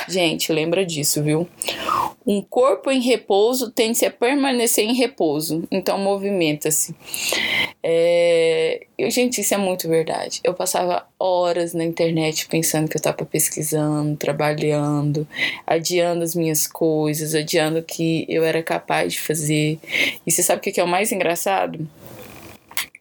Gente, 0.07 0.53
lembra 0.53 0.85
disso, 0.85 1.23
viu? 1.23 1.47
Um 2.25 2.41
corpo 2.43 2.91
em 2.91 3.01
repouso 3.01 3.71
tende 3.71 4.05
a 4.05 4.11
permanecer 4.11 4.85
em 4.85 4.93
repouso, 4.93 5.63
então 5.71 5.97
movimenta-se. 5.97 6.95
É... 7.81 8.85
Gente, 9.09 9.41
isso 9.41 9.55
é 9.55 9.57
muito 9.57 9.89
verdade. 9.89 10.41
Eu 10.43 10.53
passava 10.53 11.07
horas 11.19 11.73
na 11.73 11.83
internet 11.83 12.47
pensando 12.47 12.87
que 12.87 12.95
eu 12.95 12.99
estava 12.99 13.25
pesquisando, 13.25 14.15
trabalhando, 14.15 15.27
adiando 15.65 16.23
as 16.23 16.35
minhas 16.35 16.67
coisas, 16.67 17.33
adiando 17.33 17.79
o 17.79 17.83
que 17.83 18.27
eu 18.29 18.43
era 18.43 18.61
capaz 18.61 19.13
de 19.13 19.21
fazer. 19.21 19.79
E 20.25 20.31
você 20.31 20.43
sabe 20.43 20.59
o 20.59 20.61
que 20.61 20.79
é 20.79 20.83
o 20.83 20.87
mais 20.87 21.11
engraçado? 21.11 21.87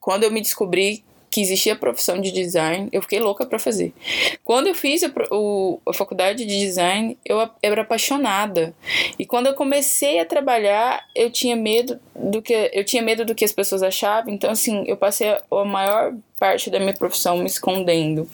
Quando 0.00 0.22
eu 0.22 0.30
me 0.30 0.40
descobri 0.40 1.04
que 1.36 1.42
existia 1.42 1.74
a 1.74 1.76
profissão 1.76 2.18
de 2.18 2.32
design, 2.32 2.88
eu 2.90 3.02
fiquei 3.02 3.20
louca 3.20 3.44
para 3.44 3.58
fazer. 3.58 3.92
Quando 4.42 4.68
eu 4.68 4.74
fiz 4.74 5.02
a, 5.02 5.12
o, 5.30 5.78
a 5.86 5.92
faculdade 5.92 6.46
de 6.46 6.58
design, 6.60 7.18
eu, 7.26 7.38
eu 7.38 7.50
era 7.60 7.82
apaixonada. 7.82 8.74
E 9.18 9.26
quando 9.26 9.46
eu 9.46 9.52
comecei 9.52 10.18
a 10.18 10.24
trabalhar, 10.24 11.06
eu 11.14 11.30
tinha 11.30 11.54
medo 11.54 12.00
do 12.14 12.40
que 12.40 12.70
eu 12.72 12.82
tinha 12.86 13.02
medo 13.02 13.22
do 13.22 13.34
que 13.34 13.44
as 13.44 13.52
pessoas 13.52 13.82
achavam. 13.82 14.32
Então 14.32 14.48
assim, 14.48 14.84
eu 14.86 14.96
passei 14.96 15.28
a, 15.28 15.64
maior 15.66 16.14
parte 16.38 16.70
da 16.70 16.78
minha 16.78 16.94
profissão 16.94 17.36
me 17.36 17.46
escondendo. 17.46 18.26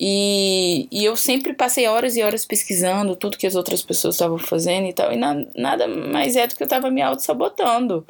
E, 0.00 0.88
e 0.90 1.04
eu 1.04 1.16
sempre 1.16 1.52
passei 1.52 1.86
horas 1.86 2.16
e 2.16 2.22
horas 2.24 2.44
pesquisando 2.44 3.14
tudo 3.14 3.38
que 3.38 3.46
as 3.46 3.54
outras 3.54 3.80
pessoas 3.80 4.16
estavam 4.16 4.38
fazendo 4.38 4.88
e 4.88 4.92
tal, 4.92 5.12
e 5.12 5.16
na, 5.16 5.44
nada 5.54 5.86
mais 5.86 6.34
é 6.34 6.48
do 6.48 6.56
que 6.56 6.64
eu 6.64 6.66
estava 6.66 6.90
me 6.90 7.00
auto-sabotando. 7.00 8.04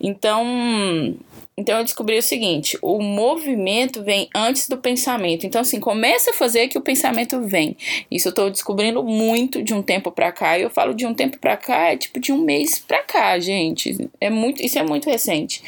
Então, 0.00 1.14
então 1.56 1.78
eu 1.78 1.84
descobri 1.84 2.18
o 2.18 2.22
seguinte: 2.22 2.76
o 2.82 3.00
movimento 3.00 4.02
vem 4.02 4.28
antes 4.34 4.68
do 4.68 4.76
pensamento. 4.76 5.46
Então, 5.46 5.60
assim, 5.60 5.78
começa 5.78 6.30
a 6.30 6.34
fazer 6.34 6.68
que 6.68 6.76
o 6.76 6.80
pensamento 6.80 7.40
vem. 7.42 7.76
Isso 8.10 8.28
eu 8.28 8.32
tô 8.32 8.50
descobrindo 8.50 9.02
muito 9.04 9.62
de 9.62 9.72
um 9.72 9.82
tempo 9.82 10.10
pra 10.10 10.32
cá. 10.32 10.58
E 10.58 10.62
eu 10.62 10.70
falo 10.70 10.94
de 10.94 11.06
um 11.06 11.14
tempo 11.14 11.38
pra 11.38 11.56
cá, 11.56 11.92
é 11.92 11.96
tipo 11.96 12.18
de 12.18 12.32
um 12.32 12.38
mês 12.38 12.78
pra 12.78 13.02
cá, 13.02 13.38
gente. 13.38 14.10
É 14.20 14.30
muito, 14.30 14.62
isso 14.62 14.78
é 14.78 14.82
muito 14.82 15.08
recente. 15.08 15.62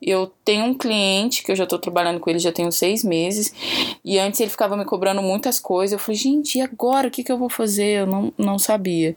Eu 0.00 0.32
tenho 0.44 0.64
um 0.64 0.74
cliente 0.74 1.42
que 1.42 1.50
eu 1.50 1.56
já 1.56 1.66
tô 1.66 1.78
trabalhando 1.78 2.20
com 2.20 2.30
ele 2.30 2.38
já 2.38 2.52
tem 2.52 2.66
uns 2.66 2.76
seis 2.76 3.02
meses. 3.02 3.52
E 4.04 4.18
antes 4.18 4.38
ele 4.40 4.50
ficava 4.50 4.76
me 4.76 4.84
cobrando 4.84 5.22
muitas 5.22 5.58
coisas. 5.58 5.92
Eu 5.92 5.98
falei, 5.98 6.16
gente, 6.16 6.58
e 6.58 6.60
agora? 6.60 7.08
O 7.08 7.10
que, 7.10 7.24
que 7.24 7.32
eu 7.32 7.38
vou 7.38 7.50
fazer? 7.50 8.00
Eu 8.00 8.06
não, 8.06 8.32
não 8.38 8.58
sabia. 8.58 9.16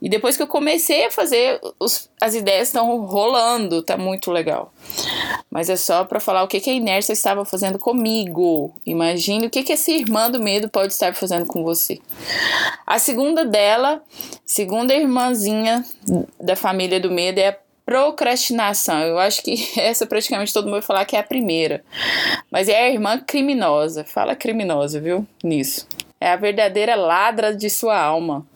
E 0.00 0.08
depois 0.08 0.36
que 0.36 0.42
eu 0.42 0.46
comecei 0.46 1.06
a 1.06 1.10
fazer, 1.10 1.60
os, 1.78 2.08
as 2.20 2.34
ideias 2.34 2.68
estão 2.68 3.04
rolando, 3.04 3.82
tá 3.82 3.96
muito 3.96 4.30
legal. 4.30 4.72
Mas 5.50 5.70
é 5.70 5.76
só 5.76 6.04
para 6.04 6.20
falar 6.20 6.42
o 6.42 6.48
que, 6.48 6.60
que 6.60 6.70
a 6.70 6.74
inércia 6.74 7.12
estava 7.12 7.44
fazendo 7.44 7.78
comigo. 7.78 8.74
Imagine 8.84 9.46
o 9.46 9.50
que, 9.50 9.62
que 9.62 9.72
essa 9.72 9.90
irmã 9.90 10.30
do 10.30 10.40
medo 10.40 10.68
pode 10.68 10.92
estar 10.92 11.14
fazendo 11.14 11.46
com 11.46 11.62
você. 11.62 11.98
A 12.86 12.98
segunda 12.98 13.44
dela, 13.44 14.02
segunda 14.44 14.94
irmãzinha 14.94 15.84
da 16.40 16.56
família 16.56 16.98
do 16.98 17.10
medo, 17.10 17.38
é 17.38 17.48
a 17.48 17.56
procrastinação. 17.84 19.00
Eu 19.00 19.18
acho 19.18 19.42
que 19.42 19.68
essa 19.78 20.06
praticamente 20.06 20.52
todo 20.52 20.64
mundo 20.64 20.74
vai 20.74 20.82
falar 20.82 21.04
que 21.04 21.16
é 21.16 21.18
a 21.18 21.24
primeira. 21.24 21.82
Mas 22.50 22.68
é 22.68 22.84
a 22.84 22.90
irmã 22.90 23.18
criminosa. 23.18 24.04
Fala 24.04 24.36
criminosa, 24.36 25.00
viu? 25.00 25.26
Nisso. 25.42 25.88
É 26.20 26.32
a 26.32 26.36
verdadeira 26.36 26.94
ladra 26.94 27.54
de 27.54 27.70
sua 27.70 27.98
alma. 27.98 28.46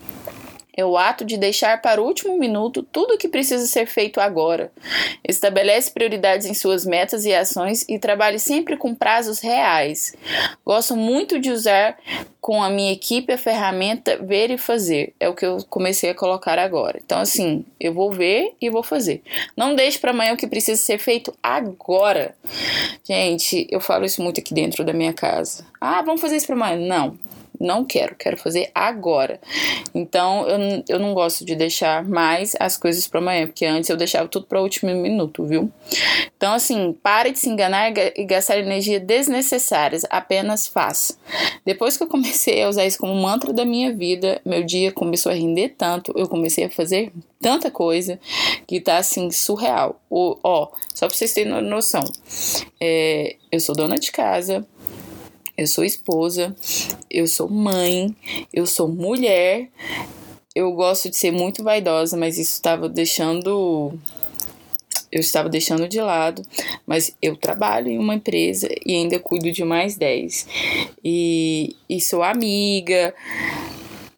É 0.77 0.85
o 0.85 0.97
ato 0.97 1.25
de 1.25 1.37
deixar 1.37 1.81
para 1.81 2.03
o 2.03 2.05
último 2.05 2.37
minuto 2.37 2.83
tudo 2.83 3.15
o 3.15 3.19
que 3.19 3.29
precisa 3.29 3.67
ser 3.67 3.87
feito 3.87 4.21
agora. 4.21 4.73
Estabelece 5.27 5.91
prioridades 5.91 6.47
em 6.47 6.55
suas 6.55 6.85
metas 6.85 7.25
e 7.25 7.33
ações 7.33 7.85
e 7.89 7.99
trabalhe 7.99 8.39
sempre 8.39 8.77
com 8.77 8.95
prazos 8.95 9.39
reais. 9.39 10.15
Gosto 10.65 10.97
muito 10.97 11.39
de 11.39 11.51
usar 11.51 11.97
com 12.41 12.63
a 12.63 12.69
minha 12.69 12.93
equipe 12.93 13.33
a 13.33 13.39
ferramenta 13.39 14.19
ver 14.19 14.51
e 14.51 14.59
fazer. 14.59 15.15
É 15.21 15.29
o 15.29 15.35
que 15.35 15.47
eu 15.47 15.59
comecei 15.71 16.11
a 16.11 16.15
colocar 16.15 16.59
agora. 16.59 17.01
Então, 17.03 17.21
assim, 17.21 17.65
eu 17.79 17.95
vou 17.95 18.11
ver 18.13 18.55
e 18.61 18.69
vou 18.69 18.83
fazer. 18.83 19.23
Não 19.57 19.75
deixe 19.75 19.99
para 19.99 20.11
amanhã 20.11 20.35
o 20.35 20.37
que 20.37 20.47
precisa 20.47 20.81
ser 20.81 20.99
feito 20.99 21.33
agora. 21.43 22.35
Gente, 23.05 23.67
eu 23.71 23.81
falo 23.81 24.05
isso 24.05 24.21
muito 24.23 24.41
aqui 24.41 24.53
dentro 24.53 24.85
da 24.85 24.93
minha 24.93 25.13
casa. 25.13 25.65
Ah, 25.81 26.03
vamos 26.03 26.21
fazer 26.21 26.37
isso 26.37 26.47
para 26.47 26.57
amanhã. 26.57 26.77
Não 26.77 27.34
não 27.61 27.85
quero, 27.85 28.15
quero 28.17 28.37
fazer 28.37 28.71
agora. 28.75 29.41
Então 29.95 30.47
eu, 30.49 30.85
eu 30.89 30.99
não 30.99 31.15
gosto 31.15 31.45
de 31.45 31.55
deixar 31.55 32.05
mais 32.05 32.55
as 32.59 32.77
coisas 32.77 33.07
para 33.07 33.21
amanhã, 33.21 33.47
porque 33.47 33.65
antes 33.65 33.89
eu 33.89 33.97
deixava 33.97 34.29
tudo 34.29 34.47
para 34.47 34.61
o 34.61 34.63
último 34.63 34.95
minuto, 34.95 35.45
viu? 35.45 35.71
Então, 36.37 36.53
assim, 36.53 36.93
pare 37.03 37.31
de 37.31 37.39
se 37.39 37.49
enganar 37.49 37.93
e 37.97 38.25
gastar 38.25 38.59
energia 38.59 39.01
desnecessárias, 39.01 40.05
apenas 40.11 40.67
faça. 40.67 41.17
Depois 41.65 41.97
que 41.97 42.03
eu 42.03 42.09
comecei 42.09 42.63
a 42.63 42.69
usar 42.69 42.85
isso 42.85 42.99
como 42.99 43.15
mantra 43.15 43.53
da 43.53 43.65
minha 43.65 43.93
vida, 43.93 44.41
meu 44.45 44.63
dia 44.63 44.93
começou 44.93 45.33
a 45.33 45.35
render 45.35 45.71
tanto, 45.71 46.13
eu 46.17 46.29
comecei 46.29 46.65
a 46.65 46.71
fazer 46.71 47.13
tanta 47.41 47.71
coisa 47.71 48.19
que 48.67 48.81
tá 48.81 48.99
assim 48.99 49.31
surreal. 49.31 50.01
O, 50.11 50.37
ó, 50.43 50.69
só 50.95 51.07
pra 51.07 51.17
vocês 51.17 51.33
terem 51.33 51.53
noção, 51.63 52.05
é, 52.81 53.37
eu 53.51 53.61
sou 53.61 53.75
dona 53.75 53.97
de 53.97 54.11
casa, 54.11 54.67
eu 55.57 55.67
sou 55.67 55.85
esposa, 55.85 56.55
eu 57.11 57.27
sou 57.27 57.49
mãe, 57.49 58.15
eu 58.53 58.67
sou 58.67 58.89
mulher. 58.89 59.69
Eu 60.55 60.73
gosto 60.73 61.11
de 61.11 61.17
ser 61.17 61.33
muito 61.33 61.65
vaidosa, 61.65 62.17
mas 62.17 62.39
isso 62.39 62.53
estava 62.53 62.89
deixando 62.89 63.99
eu 65.15 65.21
estava 65.21 65.49
deixando 65.49 65.89
de 65.89 66.01
lado, 66.01 66.43
mas 66.85 67.17
eu 67.23 67.37
trabalho 67.37 67.89
em 67.89 67.99
uma 67.99 68.17
empresa 68.17 68.69
e 68.85 68.95
ainda 68.97 69.21
cuido 69.21 69.53
de 69.53 69.63
mais 69.65 69.97
10. 69.97 70.47
E, 71.05 71.77
e 71.89 72.01
sou 72.01 72.21
amiga, 72.21 73.15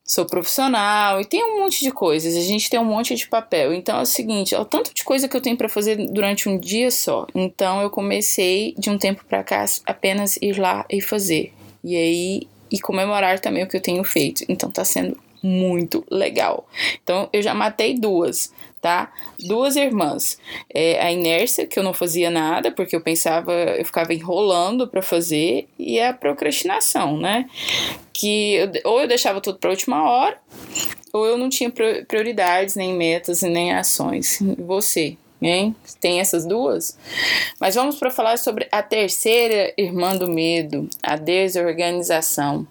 sou 0.07 0.25
profissional 0.25 1.21
e 1.21 1.25
tem 1.25 1.45
um 1.45 1.61
monte 1.61 1.83
de 1.83 1.91
coisas. 1.91 2.37
A 2.37 2.41
gente 2.41 2.71
tem 2.71 2.79
um 2.79 2.85
monte 2.85 3.15
de 3.15 3.27
papel. 3.27 3.75
Então 3.75 3.99
é 3.99 4.03
o 4.03 4.07
seguinte, 4.07 4.55
é 4.55 4.61
o 4.61 4.65
tanto 4.65 4.95
de 4.95 5.03
coisa 5.03 5.29
que 5.29 5.37
eu 5.37 5.41
tenho 5.41 5.57
para 5.57 5.69
fazer 5.69 5.97
durante 5.97 6.49
um 6.49 6.57
dia 6.57 6.91
só. 6.91 7.27
Então 7.35 7.83
eu 7.83 7.91
comecei 7.91 8.75
de 8.79 8.89
um 8.89 8.97
tempo 8.97 9.25
para 9.25 9.43
cá 9.43 9.65
apenas 9.85 10.37
ir 10.37 10.59
lá 10.59 10.87
e 10.89 11.01
fazer. 11.01 11.53
E 11.83 11.97
aí 11.97 12.49
e 12.71 12.81
comemorar 12.81 13.41
também 13.41 13.65
o 13.65 13.69
que 13.69 13.77
eu 13.77 13.83
tenho 13.83 14.05
feito. 14.05 14.45
Então 14.49 14.71
tá 14.71 14.85
sendo 14.85 15.19
muito 15.43 16.05
legal. 16.11 16.69
Então 17.03 17.29
eu 17.33 17.43
já 17.43 17.55
matei 17.55 17.95
duas, 17.95 18.53
tá? 18.87 19.13
Duas 19.41 19.75
irmãs. 19.75 20.39
É, 20.73 21.05
a 21.05 21.11
inércia, 21.11 21.67
que 21.67 21.77
eu 21.77 21.83
não 21.83 21.93
fazia 21.93 22.31
nada, 22.31 22.71
porque 22.71 22.95
eu 22.95 23.01
pensava, 23.01 23.53
eu 23.53 23.85
ficava 23.85 24.15
enrolando 24.15 24.87
para 24.87 25.03
fazer, 25.03 25.67
e 25.77 26.01
a 26.01 26.13
procrastinação, 26.13 27.19
né? 27.19 27.51
Que 28.13 28.55
eu, 28.55 28.71
ou 28.85 29.01
eu 29.01 29.09
deixava 29.09 29.41
tudo 29.41 29.59
para 29.59 29.71
última 29.71 30.09
hora, 30.09 30.39
ou 31.13 31.27
eu 31.27 31.37
não 31.37 31.49
tinha 31.49 31.69
prioridades, 32.07 32.77
nem 32.77 32.95
metas, 32.95 33.43
nem 33.43 33.75
ações. 33.75 34.41
E 34.41 34.63
você? 34.63 35.17
Hein? 35.43 35.75
Tem 36.01 36.21
essas 36.21 36.47
duas? 36.47 36.97
Mas 37.61 37.75
vamos 37.75 37.97
para 37.97 38.11
falar 38.11 38.39
sobre 38.39 38.69
a 38.71 38.83
terceira 38.83 39.75
irmã 39.77 40.17
do 40.17 40.31
medo, 40.31 40.89
a 41.03 41.17
desorganização. 41.17 42.65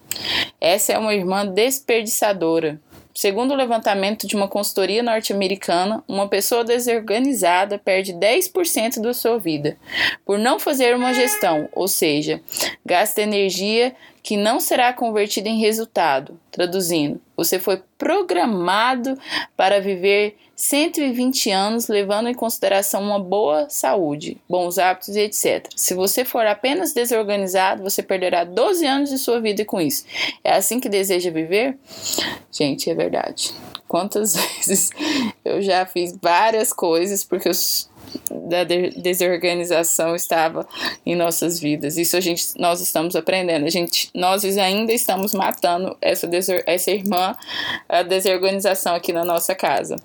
Essa 0.61 0.93
é 0.93 0.97
uma 0.97 1.13
irmã 1.13 1.45
desperdiçadora. 1.45 2.79
Segundo 3.17 3.51
o 3.51 3.55
levantamento 3.55 4.27
de 4.27 4.35
uma 4.35 4.49
consultoria 4.49 5.01
norte-americana, 5.01 6.03
uma 6.05 6.27
pessoa 6.27 6.65
desorganizada 6.65 7.77
perde 7.77 8.11
10% 8.11 8.99
da 8.99 9.13
sua 9.13 9.39
vida 9.39 9.77
por 10.25 10.37
não 10.37 10.59
fazer 10.59 10.93
uma 10.93 11.13
gestão, 11.13 11.69
ou 11.71 11.87
seja, 11.87 12.41
gasta 12.85 13.21
energia 13.21 13.95
que 14.25 14.35
não 14.35 14.59
será 14.59 14.91
convertida 14.91 15.47
em 15.47 15.59
resultado. 15.59 16.39
Traduzindo, 16.49 17.21
você 17.37 17.59
foi 17.59 17.83
programado 17.95 19.15
para 19.55 19.79
viver 19.79 20.35
120 20.55 21.51
anos, 21.51 21.87
levando 21.87 22.27
em 22.27 22.33
consideração 22.33 23.03
uma 23.03 23.19
boa 23.19 23.69
saúde, 23.69 24.41
bons 24.49 24.79
hábitos 24.79 25.15
e 25.15 25.19
etc. 25.19 25.67
Se 25.75 25.93
você 25.93 26.25
for 26.25 26.43
apenas 26.47 26.91
desorganizado, 26.91 27.83
você 27.83 28.01
perderá 28.01 28.43
12 28.43 28.83
anos 28.87 29.09
de 29.11 29.19
sua 29.19 29.39
vida 29.39 29.63
com 29.63 29.79
isso. 29.79 30.05
É 30.43 30.55
assim 30.55 30.79
que 30.79 30.89
deseja 30.89 31.29
viver? 31.29 31.77
Gente, 32.51 32.89
é 32.89 32.95
verdade. 32.95 33.53
Quantas 33.87 34.33
vezes 34.57 34.89
eu 35.45 35.61
já 35.61 35.85
fiz 35.85 36.17
várias 36.19 36.73
coisas 36.73 37.23
porque 37.23 37.49
eu 37.49 37.53
da 38.29 38.63
desorganização 38.63 40.15
estava 40.15 40.67
em 41.05 41.15
nossas 41.15 41.59
vidas. 41.59 41.97
Isso 41.97 42.15
a 42.15 42.19
gente, 42.19 42.45
nós 42.57 42.81
estamos 42.81 43.15
aprendendo. 43.15 43.65
A 43.65 43.69
gente, 43.69 44.09
nós 44.13 44.43
ainda 44.43 44.93
estamos 44.93 45.33
matando 45.33 45.95
essa, 46.01 46.29
essa 46.65 46.91
irmã, 46.91 47.35
a 47.87 48.03
desorganização 48.03 48.95
aqui 48.95 49.11
na 49.11 49.25
nossa 49.25 49.55
casa. 49.55 49.95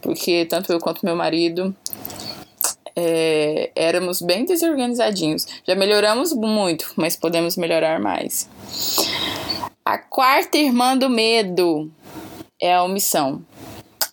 Porque 0.00 0.44
tanto 0.46 0.72
eu 0.72 0.78
quanto 0.78 1.04
meu 1.04 1.16
marido 1.16 1.74
é, 2.96 3.70
éramos 3.76 4.20
bem 4.20 4.44
desorganizadinhos. 4.44 5.46
Já 5.66 5.74
melhoramos 5.76 6.32
muito, 6.32 6.92
mas 6.96 7.14
podemos 7.14 7.56
melhorar 7.56 8.00
mais. 8.00 8.48
A 9.84 9.96
quarta 9.98 10.58
irmã 10.58 10.96
do 10.96 11.08
medo 11.08 11.90
é 12.60 12.74
a 12.74 12.82
omissão. 12.82 13.42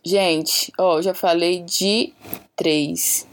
Gente, 0.04 0.72
ó, 0.78 1.02
já 1.02 1.16
falei 1.16 1.64
de 1.64 2.14
três. 2.56 3.28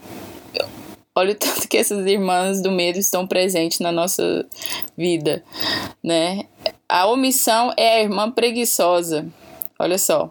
Olha 1.14 1.32
o 1.32 1.34
tanto 1.34 1.68
que 1.68 1.76
essas 1.76 2.06
irmãs 2.06 2.62
do 2.62 2.70
medo 2.70 2.98
estão 2.98 3.26
presentes 3.26 3.80
na 3.80 3.92
nossa 3.92 4.46
vida, 4.96 5.44
né? 6.02 6.44
A 6.88 7.06
omissão 7.06 7.72
é 7.76 7.96
a 7.96 8.02
irmã 8.02 8.30
preguiçosa. 8.30 9.26
Olha 9.78 9.98
só. 9.98 10.30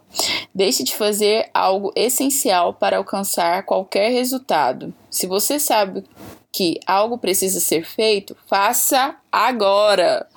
Deixe 0.56 0.84
de 0.84 0.96
fazer 0.96 1.50
algo 1.54 1.92
essencial 1.96 2.74
para 2.74 2.98
alcançar 2.98 3.64
qualquer 3.64 4.10
resultado. 4.10 4.94
Se 5.10 5.28
você 5.28 5.60
sabe 5.60 6.04
que 6.52 6.80
algo 6.86 7.18
precisa 7.18 7.60
ser 7.60 7.86
feito, 7.86 8.36
faça 8.48 9.16
agora. 9.32 10.28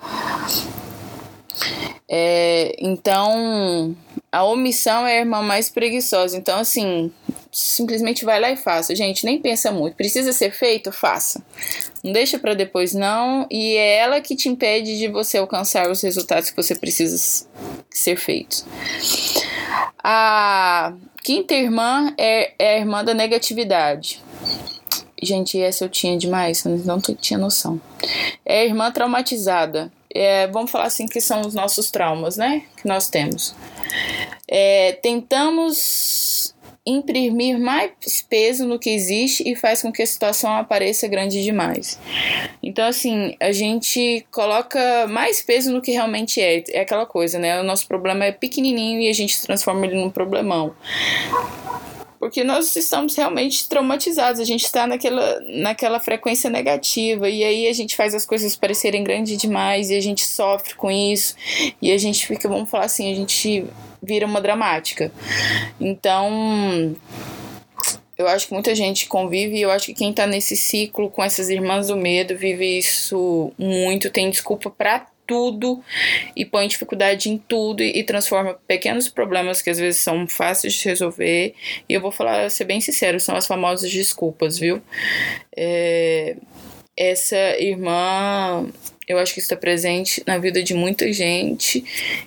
É, 2.07 2.75
então, 2.79 3.95
a 4.35 4.43
omissão 4.43 5.07
é 5.07 5.15
a 5.15 5.19
irmã 5.21 5.41
mais 5.41 5.69
preguiçosa. 5.69 6.35
Então, 6.35 6.59
assim, 6.59 7.09
simplesmente 7.49 8.25
vai 8.25 8.37
lá 8.37 8.51
e 8.51 8.57
faça. 8.57 8.93
Gente, 8.93 9.23
nem 9.23 9.39
pensa 9.39 9.71
muito. 9.71 9.95
Precisa 9.95 10.33
ser 10.33 10.51
feito? 10.51 10.91
Faça. 10.91 11.41
Não 12.03 12.11
deixa 12.11 12.37
para 12.37 12.53
depois, 12.53 12.93
não. 12.93 13.47
E 13.49 13.77
é 13.77 13.95
ela 13.95 14.19
que 14.19 14.35
te 14.35 14.49
impede 14.49 14.97
de 14.97 15.07
você 15.07 15.37
alcançar 15.37 15.89
os 15.89 16.01
resultados 16.01 16.49
que 16.49 16.57
você 16.57 16.75
precisa 16.75 17.47
ser 17.89 18.17
feitos. 18.17 18.65
A 20.03 20.91
quinta 21.23 21.53
irmã 21.53 22.13
é, 22.17 22.51
é 22.59 22.75
a 22.75 22.79
irmã 22.79 23.05
da 23.05 23.13
negatividade. 23.13 24.21
Gente, 25.23 25.57
essa 25.61 25.85
eu 25.85 25.89
tinha 25.89 26.17
demais, 26.17 26.65
eu 26.65 26.77
não 26.79 26.99
tinha 26.99 27.39
noção. 27.39 27.79
É 28.45 28.59
a 28.59 28.65
irmã 28.65 28.91
traumatizada. 28.91 29.89
É, 30.13 30.47
vamos 30.47 30.71
falar 30.71 30.85
assim 30.85 31.05
que 31.05 31.19
são 31.19 31.41
os 31.41 31.53
nossos 31.53 31.91
traumas, 31.91 32.37
né? 32.37 32.63
Que 32.77 32.87
nós 32.87 33.09
temos. 33.09 33.53
É, 34.47 34.93
tentamos 35.01 36.55
imprimir 36.85 37.59
mais 37.59 37.91
peso 38.29 38.67
no 38.67 38.77
que 38.77 38.91
existe 38.91 39.43
e 39.49 39.55
faz 39.55 39.81
com 39.81 39.91
que 39.91 40.03
a 40.03 40.05
situação 40.05 40.55
apareça 40.55 41.07
grande 41.07 41.43
demais. 41.43 41.99
Então, 42.61 42.85
assim, 42.87 43.35
a 43.39 43.51
gente 43.51 44.25
coloca 44.31 45.07
mais 45.07 45.41
peso 45.41 45.73
no 45.73 45.81
que 45.81 45.91
realmente 45.91 46.39
é. 46.39 46.63
É 46.69 46.81
aquela 46.81 47.05
coisa, 47.05 47.39
né? 47.39 47.59
O 47.59 47.63
nosso 47.63 47.87
problema 47.87 48.25
é 48.25 48.31
pequenininho 48.31 49.01
e 49.01 49.09
a 49.09 49.13
gente 49.13 49.41
transforma 49.41 49.85
ele 49.85 49.95
num 49.95 50.11
problemão 50.11 50.75
porque 52.25 52.43
nós 52.43 52.75
estamos 52.75 53.15
realmente 53.15 53.69
traumatizados, 53.69 54.41
a 54.41 54.43
gente 54.43 54.65
está 54.65 54.87
naquela, 54.87 55.39
naquela 55.41 55.99
frequência 55.99 56.49
negativa, 56.49 57.29
e 57.29 57.43
aí 57.43 57.67
a 57.67 57.73
gente 57.73 57.95
faz 57.95 58.15
as 58.15 58.25
coisas 58.25 58.55
parecerem 58.55 59.03
grandes 59.03 59.37
demais, 59.37 59.91
e 59.91 59.95
a 59.95 60.01
gente 60.01 60.25
sofre 60.25 60.73
com 60.73 60.89
isso, 60.89 61.35
e 61.79 61.91
a 61.91 61.97
gente 61.99 62.25
fica, 62.25 62.49
vamos 62.49 62.67
falar 62.67 62.85
assim, 62.85 63.11
a 63.11 63.15
gente 63.15 63.67
vira 64.05 64.25
uma 64.25 64.39
dramática. 64.39 65.11
Então, 65.79 66.95
eu 68.17 68.27
acho 68.27 68.47
que 68.47 68.53
muita 68.53 68.73
gente 68.73 69.07
convive 69.07 69.57
e 69.57 69.61
eu 69.61 69.71
acho 69.71 69.87
que 69.87 69.93
quem 69.93 70.13
tá 70.13 70.25
nesse 70.25 70.55
ciclo 70.55 71.09
com 71.09 71.23
essas 71.23 71.49
irmãs 71.49 71.87
do 71.87 71.97
medo 71.97 72.37
vive 72.37 72.77
isso 72.77 73.51
muito, 73.57 74.09
tem 74.09 74.29
desculpa 74.29 74.69
para 74.69 75.07
tudo 75.27 75.83
e 76.35 76.45
põe 76.45 76.67
dificuldade 76.67 77.29
em 77.29 77.37
tudo 77.37 77.81
e, 77.81 77.99
e, 77.99 78.03
transforma 78.03 78.59
pequenos 78.67 79.09
problemas 79.09 79.61
que 79.61 79.69
às 79.69 79.79
vezes 79.79 80.01
são 80.01 80.27
fáceis 80.27 80.73
de 80.73 80.87
resolver. 80.87 81.55
E 81.89 81.93
eu 81.93 82.01
vou 82.01 82.11
falar, 82.11 82.49
ser 82.49 82.65
bem 82.65 82.79
sincero, 82.79 83.19
são 83.19 83.35
as 83.35 83.47
famosas 83.47 83.89
desculpas, 83.89 84.57
viu? 84.57 84.81
É, 85.55 86.35
essa 86.97 87.59
irmã, 87.59 88.69
eu 89.07 89.17
acho 89.17 89.33
que 89.33 89.39
está 89.39 89.55
presente 89.55 90.23
na 90.25 90.37
vida 90.37 90.63
de 90.63 90.73
muita 90.73 91.11
gente 91.13 91.83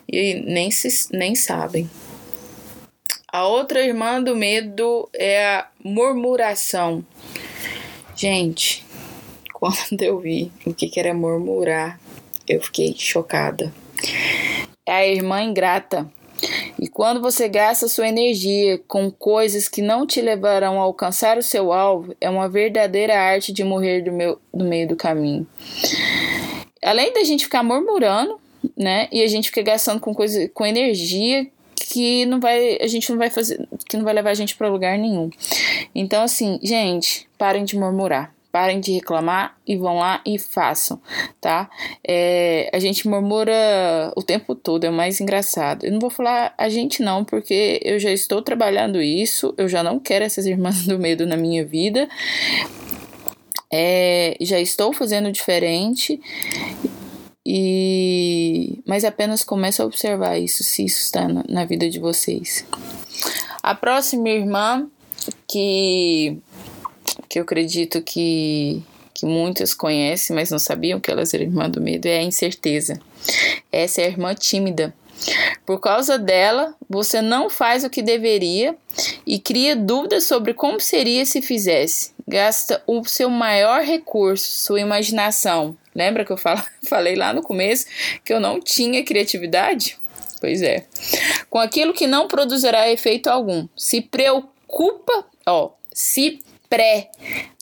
e 0.08 0.34
nem, 0.34 0.70
se, 0.70 1.08
nem 1.12 1.34
sabem. 1.34 1.88
A 3.30 3.46
outra 3.46 3.84
irmã 3.84 4.22
do 4.22 4.34
medo 4.34 5.08
é 5.12 5.44
a 5.44 5.68
murmuração. 5.84 7.04
Gente, 8.16 8.84
quando 9.52 10.02
eu 10.02 10.18
vi 10.18 10.50
o 10.64 10.72
que, 10.72 10.98
era 10.98 11.12
murmurar, 11.12 12.00
eu 12.48 12.60
fiquei 12.62 12.94
chocada. 12.96 13.72
É 14.86 14.92
a 14.92 15.06
irmã 15.06 15.42
ingrata. 15.42 16.10
E 16.80 16.88
quando 16.88 17.20
você 17.20 17.48
gasta 17.48 17.88
sua 17.88 18.08
energia 18.08 18.80
com 18.86 19.10
coisas 19.10 19.68
que 19.68 19.82
não 19.82 20.06
te 20.06 20.20
levarão 20.20 20.80
a 20.80 20.84
alcançar 20.84 21.36
o 21.36 21.42
seu 21.42 21.72
alvo, 21.72 22.14
é 22.20 22.30
uma 22.30 22.48
verdadeira 22.48 23.18
arte 23.18 23.52
de 23.52 23.64
morrer 23.64 24.02
do, 24.02 24.12
meu, 24.12 24.40
do 24.54 24.64
meio 24.64 24.86
do 24.86 24.96
caminho. 24.96 25.46
Além 26.82 27.12
da 27.12 27.24
gente 27.24 27.44
ficar 27.44 27.62
murmurando, 27.62 28.40
né? 28.76 29.08
E 29.12 29.22
a 29.22 29.26
gente 29.26 29.48
fica 29.48 29.62
gastando 29.62 30.00
com 30.00 30.14
coisa, 30.14 30.48
com 30.48 30.66
energia 30.66 31.46
que 31.74 32.26
não 32.26 32.40
vai, 32.40 32.78
a 32.80 32.86
gente 32.86 33.10
não 33.10 33.18
vai 33.18 33.30
fazer, 33.30 33.66
que 33.88 33.96
não 33.96 34.04
vai 34.04 34.12
levar 34.12 34.30
a 34.30 34.34
gente 34.34 34.56
para 34.56 34.68
lugar 34.68 34.98
nenhum. 34.98 35.30
Então 35.94 36.22
assim, 36.22 36.58
gente, 36.62 37.26
parem 37.38 37.64
de 37.64 37.76
murmurar 37.76 38.32
parem 38.50 38.80
de 38.80 38.92
reclamar 38.92 39.56
e 39.66 39.76
vão 39.76 39.98
lá 39.98 40.20
e 40.24 40.38
façam, 40.38 41.00
tá? 41.40 41.68
É, 42.06 42.70
a 42.72 42.78
gente 42.78 43.06
murmura 43.06 44.12
o 44.16 44.22
tempo 44.22 44.54
todo, 44.54 44.84
é 44.84 44.90
mais 44.90 45.20
engraçado. 45.20 45.84
Eu 45.84 45.92
não 45.92 46.00
vou 46.00 46.10
falar 46.10 46.54
a 46.56 46.68
gente 46.68 47.02
não, 47.02 47.24
porque 47.24 47.80
eu 47.84 47.98
já 47.98 48.10
estou 48.10 48.40
trabalhando 48.42 49.00
isso, 49.00 49.54
eu 49.56 49.68
já 49.68 49.82
não 49.82 49.98
quero 49.98 50.24
essas 50.24 50.46
irmãs 50.46 50.84
do 50.88 50.98
medo 50.98 51.26
na 51.26 51.36
minha 51.36 51.64
vida. 51.64 52.08
É, 53.70 54.36
já 54.40 54.58
estou 54.58 54.92
fazendo 54.92 55.30
diferente 55.30 56.20
e 57.44 58.80
mas 58.86 59.04
apenas 59.04 59.44
comece 59.44 59.80
a 59.82 59.84
observar 59.84 60.38
isso 60.38 60.64
se 60.64 60.84
isso 60.84 61.00
está 61.00 61.28
na 61.28 61.64
vida 61.64 61.88
de 61.88 61.98
vocês. 61.98 62.64
A 63.62 63.74
próxima 63.74 64.28
irmã 64.28 64.86
que 65.46 66.38
que 67.28 67.38
eu 67.38 67.42
acredito 67.42 68.00
que, 68.00 68.82
que 69.12 69.26
muitas 69.26 69.74
conhecem, 69.74 70.34
mas 70.34 70.50
não 70.50 70.58
sabiam 70.58 71.00
que 71.00 71.10
elas 71.10 71.34
eram 71.34 71.44
irmã 71.44 71.68
do 71.68 71.80
medo, 71.80 72.06
é 72.06 72.18
a 72.18 72.22
incerteza. 72.22 73.00
Essa 73.70 74.00
é 74.00 74.04
a 74.04 74.08
irmã 74.08 74.34
tímida. 74.34 74.94
Por 75.66 75.80
causa 75.80 76.18
dela, 76.18 76.74
você 76.88 77.20
não 77.20 77.50
faz 77.50 77.84
o 77.84 77.90
que 77.90 78.00
deveria 78.00 78.76
e 79.26 79.38
cria 79.38 79.74
dúvidas 79.74 80.24
sobre 80.24 80.54
como 80.54 80.80
seria 80.80 81.24
se 81.26 81.42
fizesse. 81.42 82.12
Gasta 82.28 82.82
o 82.86 83.02
seu 83.06 83.30
maior 83.30 83.82
recurso, 83.82 84.44
sua 84.44 84.80
imaginação. 84.80 85.74
Lembra 85.94 86.26
que 86.26 86.30
eu 86.30 86.36
falei 86.86 87.16
lá 87.16 87.32
no 87.32 87.42
começo 87.42 87.86
que 88.22 88.30
eu 88.30 88.38
não 88.38 88.60
tinha 88.60 89.02
criatividade? 89.02 89.98
Pois 90.38 90.60
é. 90.60 90.86
Com 91.48 91.58
aquilo 91.58 91.94
que 91.94 92.06
não 92.06 92.28
produzirá 92.28 92.90
efeito 92.90 93.30
algum. 93.30 93.66
Se 93.74 94.02
preocupa, 94.02 95.24
ó, 95.46 95.70
se 95.90 96.40
pré, 96.68 97.10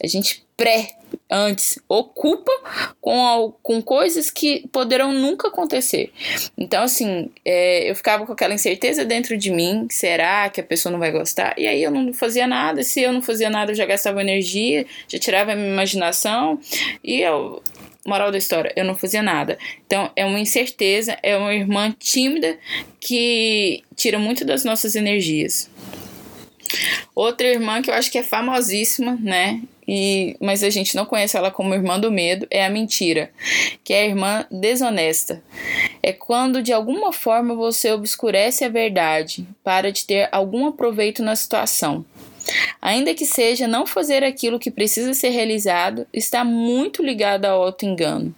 a 0.03 0.07
gente 0.09 0.45
pré 0.57 0.97
antes 1.31 1.79
ocupa 1.89 2.53
com, 3.01 3.55
com 3.63 3.83
coisas 3.83 4.31
que 4.31 4.67
poderão 4.73 5.13
nunca 5.13 5.49
acontecer. 5.49 6.13
Então, 6.57 6.83
assim, 6.83 7.31
é, 7.45 7.91
eu 7.91 7.95
ficava 7.95 8.27
com 8.27 8.33
aquela 8.33 8.55
incerteza 8.55 9.05
dentro 9.05 9.37
de 9.37 9.51
mim: 9.51 9.87
será 9.91 10.49
que 10.49 10.61
a 10.61 10.65
pessoa 10.65 10.93
não 10.93 10.99
vai 10.99 11.11
gostar? 11.11 11.55
E 11.59 11.67
aí 11.67 11.83
eu 11.83 11.91
não 11.91 12.13
fazia 12.13 12.47
nada. 12.47 12.83
Se 12.83 13.01
eu 13.01 13.13
não 13.13 13.23
fazia 13.23 13.51
nada, 13.51 13.73
eu 13.73 13.77
já 13.77 13.87
gastava 13.87 14.21
energia, 14.21 14.87
já 15.09 15.19
tirava 15.19 15.53
a 15.53 15.57
minha 15.57 15.69
imaginação 15.69 16.61
e 17.03 17.21
eu. 17.21 17.63
Moral 18.07 18.31
da 18.31 18.39
história, 18.39 18.73
eu 18.77 18.85
não 18.85 18.95
fazia 18.95 19.21
nada. 19.21 19.59
Então, 19.85 20.13
é 20.15 20.25
uma 20.25 20.39
incerteza, 20.39 21.19
é 21.25 21.37
uma 21.37 21.53
irmã 21.53 21.93
tímida 21.99 22.57
que 23.01 23.83
tira 23.97 24.17
muito 24.17 24.45
das 24.45 24.63
nossas 24.63 24.95
energias. 24.95 25.69
Outra 27.17 27.49
irmã 27.49 27.83
que 27.83 27.91
eu 27.91 27.95
acho 27.95 28.09
que 28.09 28.19
é 28.19 28.23
famosíssima, 28.23 29.19
né? 29.21 29.61
E, 29.87 30.37
mas 30.41 30.65
a 30.65 30.71
gente 30.71 30.97
não 30.97 31.07
conhece 31.07 31.37
ela 31.37 31.51
como 31.51 31.75
irmã 31.75 31.99
do 31.99 32.11
medo, 32.11 32.47
é 32.51 32.65
a 32.65 32.71
mentira, 32.71 33.31
que 33.85 33.93
é 33.93 34.03
a 34.03 34.07
irmã 34.07 34.45
desonesta. 34.51 35.43
É 36.03 36.13
quando 36.13 36.63
de 36.63 36.73
alguma 36.73 37.13
forma 37.13 37.55
você 37.55 37.93
obscurece 37.93 38.65
a 38.65 38.69
verdade 38.69 39.47
para 39.63 39.93
de 39.93 40.05
ter 40.05 40.29
algum 40.33 40.67
aproveito 40.67 41.23
na 41.23 41.37
situação. 41.37 42.05
Ainda 42.81 43.15
que 43.15 43.27
seja 43.27 43.67
não 43.67 43.87
fazer 43.87 44.23
aquilo 44.23 44.59
que 44.59 44.71
precisa 44.71 45.15
ser 45.15 45.31
realizado, 45.31 46.07
está 46.13 46.45
muito 46.45 47.03
ligado 47.03 47.45
ao 47.45 47.63
auto-engano. 47.63 48.35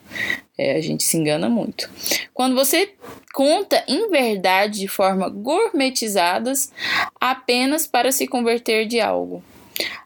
É, 0.56 0.76
a 0.76 0.80
gente 0.80 1.04
se 1.04 1.16
engana 1.16 1.48
muito. 1.48 1.88
Quando 2.32 2.54
você 2.54 2.90
conta 3.32 3.84
em 3.86 4.10
verdade 4.10 4.80
de 4.80 4.88
forma 4.88 5.28
gourmetizadas 5.28 6.72
apenas 7.20 7.86
para 7.86 8.10
se 8.10 8.26
converter 8.26 8.86
de 8.86 9.00
algo. 9.00 9.42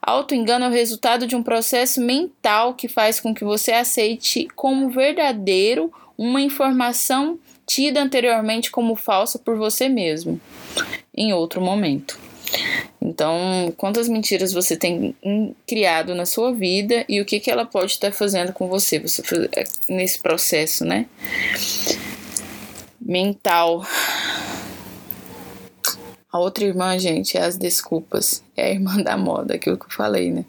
Auto-engano 0.00 0.64
é 0.64 0.68
o 0.68 0.72
resultado 0.72 1.26
de 1.26 1.36
um 1.36 1.42
processo 1.42 2.00
mental 2.00 2.74
que 2.74 2.88
faz 2.88 3.20
com 3.20 3.34
que 3.34 3.44
você 3.44 3.72
aceite 3.72 4.48
como 4.54 4.90
verdadeiro 4.90 5.92
uma 6.16 6.40
informação 6.40 7.38
tida 7.66 8.02
anteriormente 8.02 8.70
como 8.70 8.94
falsa 8.94 9.38
por 9.38 9.56
você 9.56 9.88
mesmo 9.88 10.40
em 11.16 11.32
outro 11.32 11.60
momento. 11.60 12.18
Então, 13.00 13.72
quantas 13.76 14.08
mentiras 14.08 14.52
você 14.52 14.76
tem 14.76 15.14
criado 15.66 16.14
na 16.14 16.26
sua 16.26 16.52
vida 16.52 17.04
e 17.08 17.20
o 17.20 17.24
que, 17.24 17.40
que 17.40 17.50
ela 17.50 17.64
pode 17.64 17.92
estar 17.92 18.12
fazendo 18.12 18.52
com 18.52 18.68
você, 18.68 18.98
você 18.98 19.22
nesse 19.88 20.20
processo, 20.20 20.84
né? 20.84 21.06
Mental. 23.00 23.84
A 26.32 26.38
outra 26.38 26.64
irmã, 26.64 26.98
gente, 26.98 27.36
é 27.36 27.42
as 27.42 27.58
desculpas. 27.58 28.42
É 28.56 28.64
a 28.64 28.70
irmã 28.70 28.96
da 28.96 29.18
moda, 29.18 29.54
aquilo 29.54 29.76
que 29.76 29.84
eu 29.84 29.90
falei, 29.90 30.30
né? 30.30 30.46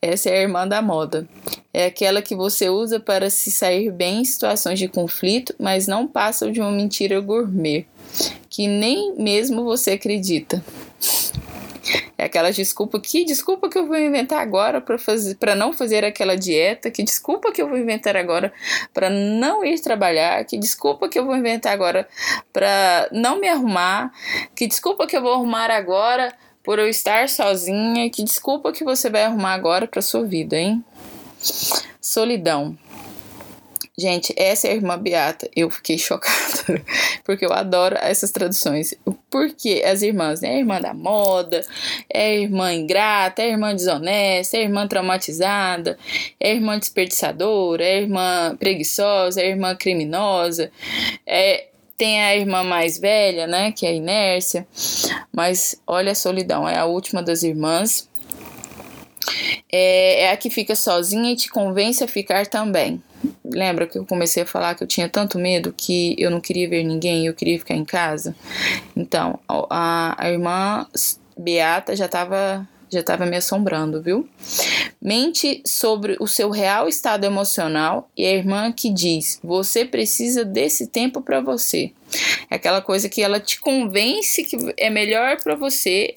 Essa 0.00 0.30
é 0.30 0.38
a 0.38 0.40
irmã 0.40 0.66
da 0.66 0.80
moda. 0.80 1.28
É 1.72 1.84
aquela 1.84 2.22
que 2.22 2.34
você 2.34 2.70
usa 2.70 2.98
para 2.98 3.28
se 3.28 3.50
sair 3.50 3.92
bem 3.92 4.22
em 4.22 4.24
situações 4.24 4.78
de 4.78 4.88
conflito, 4.88 5.54
mas 5.58 5.86
não 5.86 6.06
passa 6.06 6.50
de 6.50 6.62
uma 6.62 6.70
mentira 6.70 7.20
gourmet, 7.20 7.84
que 8.48 8.66
nem 8.66 9.14
mesmo 9.16 9.64
você 9.64 9.90
acredita. 9.90 10.64
É 12.18 12.24
aquela 12.24 12.50
desculpa, 12.50 13.00
que 13.00 13.24
desculpa 13.24 13.68
que 13.68 13.78
eu 13.78 13.86
vou 13.86 13.98
inventar 13.98 14.40
agora 14.40 14.80
para 14.80 14.98
fazer 14.98 15.34
para 15.36 15.54
não 15.54 15.72
fazer 15.72 16.04
aquela 16.04 16.36
dieta, 16.36 16.90
que 16.90 17.02
desculpa 17.02 17.52
que 17.52 17.62
eu 17.62 17.68
vou 17.68 17.78
inventar 17.78 18.16
agora 18.16 18.52
para 18.92 19.08
não 19.08 19.64
ir 19.64 19.80
trabalhar, 19.80 20.44
que 20.44 20.58
desculpa 20.58 21.08
que 21.08 21.18
eu 21.18 21.24
vou 21.24 21.36
inventar 21.36 21.72
agora 21.72 22.08
para 22.52 23.08
não 23.12 23.40
me 23.40 23.48
arrumar, 23.48 24.12
que 24.54 24.66
desculpa 24.66 25.06
que 25.06 25.16
eu 25.16 25.22
vou 25.22 25.32
arrumar 25.32 25.70
agora 25.70 26.34
por 26.62 26.78
eu 26.78 26.88
estar 26.88 27.28
sozinha, 27.28 28.10
que 28.10 28.22
desculpa 28.22 28.72
que 28.72 28.84
você 28.84 29.08
vai 29.08 29.24
arrumar 29.24 29.54
agora 29.54 29.86
para 29.86 30.02
sua 30.02 30.24
vida, 30.24 30.56
hein? 30.56 30.84
Solidão. 32.00 32.76
Gente, 34.00 34.32
essa 34.34 34.66
é 34.66 34.70
a 34.70 34.74
irmã 34.74 34.98
Beata. 34.98 35.46
Eu 35.54 35.68
fiquei 35.68 35.98
chocada, 35.98 36.82
porque 37.22 37.44
eu 37.44 37.52
adoro 37.52 37.98
essas 38.00 38.30
traduções. 38.30 38.94
Porque 39.28 39.82
as 39.84 40.00
irmãs, 40.00 40.40
né? 40.40 40.52
A 40.52 40.58
irmã 40.58 40.80
da 40.80 40.94
moda, 40.94 41.60
é 42.08 42.22
a 42.22 42.34
irmã 42.34 42.72
ingrata, 42.72 43.42
é 43.42 43.44
a 43.44 43.48
irmã 43.48 43.76
desonesta, 43.76 44.56
é 44.56 44.60
a 44.60 44.62
irmã 44.62 44.88
traumatizada, 44.88 45.98
é 46.40 46.50
a 46.50 46.54
irmã 46.54 46.78
desperdiçadora, 46.78 47.84
é 47.84 47.98
a 47.98 48.00
irmã 48.00 48.56
preguiçosa, 48.58 49.42
é 49.42 49.44
a 49.44 49.48
irmã 49.48 49.76
criminosa, 49.76 50.72
é, 51.26 51.66
tem 51.98 52.22
a 52.22 52.34
irmã 52.34 52.64
mais 52.64 52.98
velha, 52.98 53.46
né? 53.46 53.70
Que 53.70 53.84
é 53.84 53.90
a 53.90 53.92
inércia. 53.92 54.66
Mas 55.30 55.78
olha 55.86 56.12
a 56.12 56.14
solidão, 56.14 56.66
é 56.66 56.78
a 56.78 56.86
última 56.86 57.22
das 57.22 57.42
irmãs. 57.42 58.08
É, 59.70 60.22
é 60.22 60.32
a 60.32 60.38
que 60.38 60.48
fica 60.48 60.74
sozinha 60.74 61.32
e 61.32 61.36
te 61.36 61.50
convence 61.50 62.02
a 62.02 62.08
ficar 62.08 62.46
também. 62.46 63.02
Lembra 63.44 63.86
que 63.86 63.98
eu 63.98 64.06
comecei 64.06 64.42
a 64.42 64.46
falar 64.46 64.74
que 64.74 64.82
eu 64.82 64.88
tinha 64.88 65.08
tanto 65.08 65.38
medo 65.38 65.74
que 65.76 66.14
eu 66.18 66.30
não 66.30 66.40
queria 66.40 66.68
ver 66.68 66.84
ninguém, 66.84 67.26
eu 67.26 67.34
queria 67.34 67.58
ficar 67.58 67.74
em 67.74 67.84
casa? 67.84 68.34
Então, 68.96 69.38
a, 69.48 70.14
a 70.16 70.30
irmã 70.30 70.86
Beata 71.36 71.94
já 71.96 72.06
estava 72.06 72.66
já 72.92 73.00
estava 73.00 73.24
me 73.24 73.36
assombrando, 73.36 74.02
viu? 74.02 74.28
Mente 75.00 75.62
sobre 75.64 76.16
o 76.18 76.26
seu 76.26 76.50
real 76.50 76.88
estado 76.88 77.24
emocional 77.24 78.10
e 78.16 78.26
a 78.26 78.32
irmã 78.32 78.72
que 78.72 78.90
diz: 78.90 79.38
você 79.44 79.84
precisa 79.84 80.44
desse 80.44 80.88
tempo 80.88 81.22
para 81.22 81.40
você. 81.40 81.92
É 82.50 82.56
aquela 82.56 82.82
coisa 82.82 83.08
que 83.08 83.22
ela 83.22 83.38
te 83.38 83.60
convence 83.60 84.42
que 84.42 84.56
é 84.76 84.90
melhor 84.90 85.40
para 85.42 85.54
você. 85.54 86.16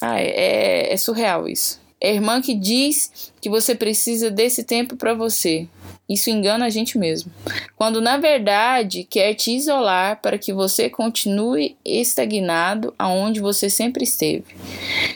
Ah, 0.00 0.20
é, 0.20 0.92
é 0.92 0.96
surreal 0.96 1.48
isso. 1.48 1.80
É 2.00 2.10
a 2.10 2.14
irmã 2.14 2.42
que 2.42 2.54
diz 2.54 3.32
que 3.40 3.48
você 3.48 3.74
precisa 3.74 4.30
desse 4.30 4.62
tempo 4.62 4.96
para 4.96 5.14
você. 5.14 5.66
Isso 6.08 6.30
engana 6.30 6.66
a 6.66 6.70
gente 6.70 6.98
mesmo. 6.98 7.32
Quando 7.74 8.00
na 8.00 8.16
verdade 8.16 9.04
quer 9.04 9.34
te 9.34 9.50
isolar 9.56 10.20
para 10.20 10.38
que 10.38 10.52
você 10.52 10.88
continue 10.88 11.76
estagnado 11.84 12.94
aonde 12.98 13.40
você 13.40 13.68
sempre 13.68 14.04
esteve. 14.04 14.54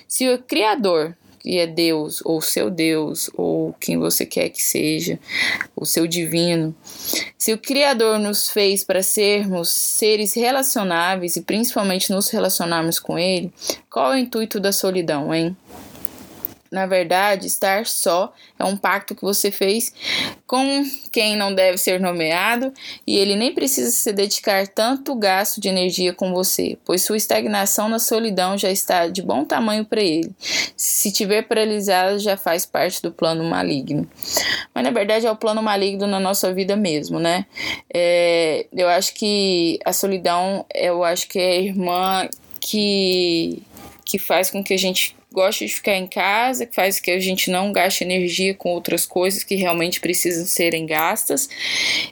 Se 0.09 0.29
o 0.29 0.39
Criador, 0.39 1.17
que 1.39 1.59
é 1.59 1.67
Deus, 1.67 2.21
ou 2.25 2.41
seu 2.41 2.69
Deus, 2.69 3.31
ou 3.35 3.73
quem 3.79 3.99
você 3.99 4.27
quer 4.27 4.49
que 4.49 4.63
seja, 4.63 5.19
o 5.77 5.87
seu 5.87 6.07
divino, 6.07 6.75
se 7.39 7.53
o 7.53 7.59
Criador 7.59 8.19
nos 8.19 8.51
fez 8.51 8.83
para 8.83 9.03
sermos 9.03 9.71
seres 9.71 10.35
relacionáveis 10.35 11.37
e 11.37 11.43
principalmente 11.43 12.11
nos 12.11 12.29
relacionarmos 12.31 12.99
com 12.99 13.19
Ele, 13.19 13.53
qual 13.89 14.13
é 14.13 14.17
o 14.17 14.19
intuito 14.19 14.59
da 14.59 14.73
solidão, 14.73 15.33
hein? 15.33 15.57
Na 16.71 16.87
verdade, 16.87 17.49
estar 17.49 17.85
só 17.85 18.33
é 18.57 18.65
um 18.65 18.77
pacto 18.77 19.15
que 19.15 19.23
você 19.23 19.51
fez 19.51 19.93
com 20.47 20.85
quem 21.11 21.37
não 21.37 21.53
deve 21.53 21.77
ser 21.79 21.99
nomeado 21.99 22.73
e 23.05 23.19
ele 23.19 23.35
nem 23.35 23.53
precisa 23.53 23.91
se 23.91 24.13
dedicar 24.13 24.69
tanto 24.69 25.17
gasto 25.17 25.61
de 25.61 25.69
energia 25.69 26.13
com 26.13 26.33
você, 26.33 26.79
pois 26.85 27.03
sua 27.03 27.17
estagnação 27.17 27.89
na 27.89 27.99
solidão 27.99 28.57
já 28.57 28.71
está 28.71 29.09
de 29.09 29.21
bom 29.21 29.45
tamanho 29.45 29.85
para 29.85 30.01
ele. 30.01 30.31
Se 30.77 31.11
tiver 31.11 31.43
paralisado, 31.43 32.21
já 32.21 32.37
faz 32.37 32.65
parte 32.65 33.03
do 33.03 33.11
plano 33.11 33.43
maligno. 33.43 34.09
Mas 34.73 34.85
na 34.85 34.91
verdade 34.93 35.27
é 35.27 35.31
o 35.31 35.37
plano 35.37 35.63
maligno 35.63 36.07
na 36.07 36.21
nossa 36.21 36.55
vida 36.55 36.77
mesmo, 36.77 37.19
né? 37.19 37.47
É, 37.93 38.67
eu 38.73 38.89
acho 38.89 39.13
que 39.15 39.81
a 39.85 39.93
solidão, 39.93 40.65
eu 40.73 41.03
acho 41.03 41.27
que 41.27 41.39
é 41.39 41.51
a 41.51 41.61
irmã 41.61 42.29
que 42.61 43.63
que 44.05 44.19
faz 44.19 44.51
com 44.51 44.63
que 44.63 44.75
a 44.75 44.77
gente 44.77 45.15
gosta 45.33 45.65
de 45.65 45.73
ficar 45.73 45.95
em 45.95 46.07
casa, 46.07 46.67
que 46.67 46.75
faz 46.75 46.99
que 46.99 47.11
a 47.11 47.21
gente 47.21 47.51
não 47.51 47.73
gaste 47.73 48.03
energia 48.03 48.55
com 48.55 48.71
outras 48.71 49.07
coisas 49.07 49.45
que 49.45 49.55
realmente 49.55 50.01
precisam 50.01 50.45
serem 50.45 50.87
gastas. 50.87 51.49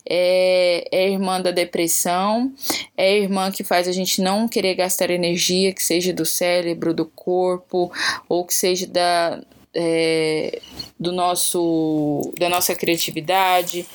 É, 0.09 0.85
é 0.90 1.11
irmã 1.11 1.40
da 1.40 1.50
depressão, 1.50 2.52
é 2.96 3.16
irmã 3.18 3.50
que 3.50 3.64
faz 3.64 3.88
a 3.88 3.92
gente 3.92 4.22
não 4.22 4.48
querer 4.48 4.74
gastar 4.74 5.11
energia, 5.11 5.72
que 5.72 5.83
seja 5.83 6.12
do 6.12 6.24
cérebro, 6.24 6.94
do 6.94 7.07
corpo, 7.07 7.92
ou 8.28 8.44
que 8.44 8.54
seja 8.54 8.87
da, 8.87 9.40
é, 9.74 10.61
do 10.98 11.12
nosso 11.12 12.33
da 12.38 12.48
nossa 12.48 12.74
criatividade. 12.74 13.87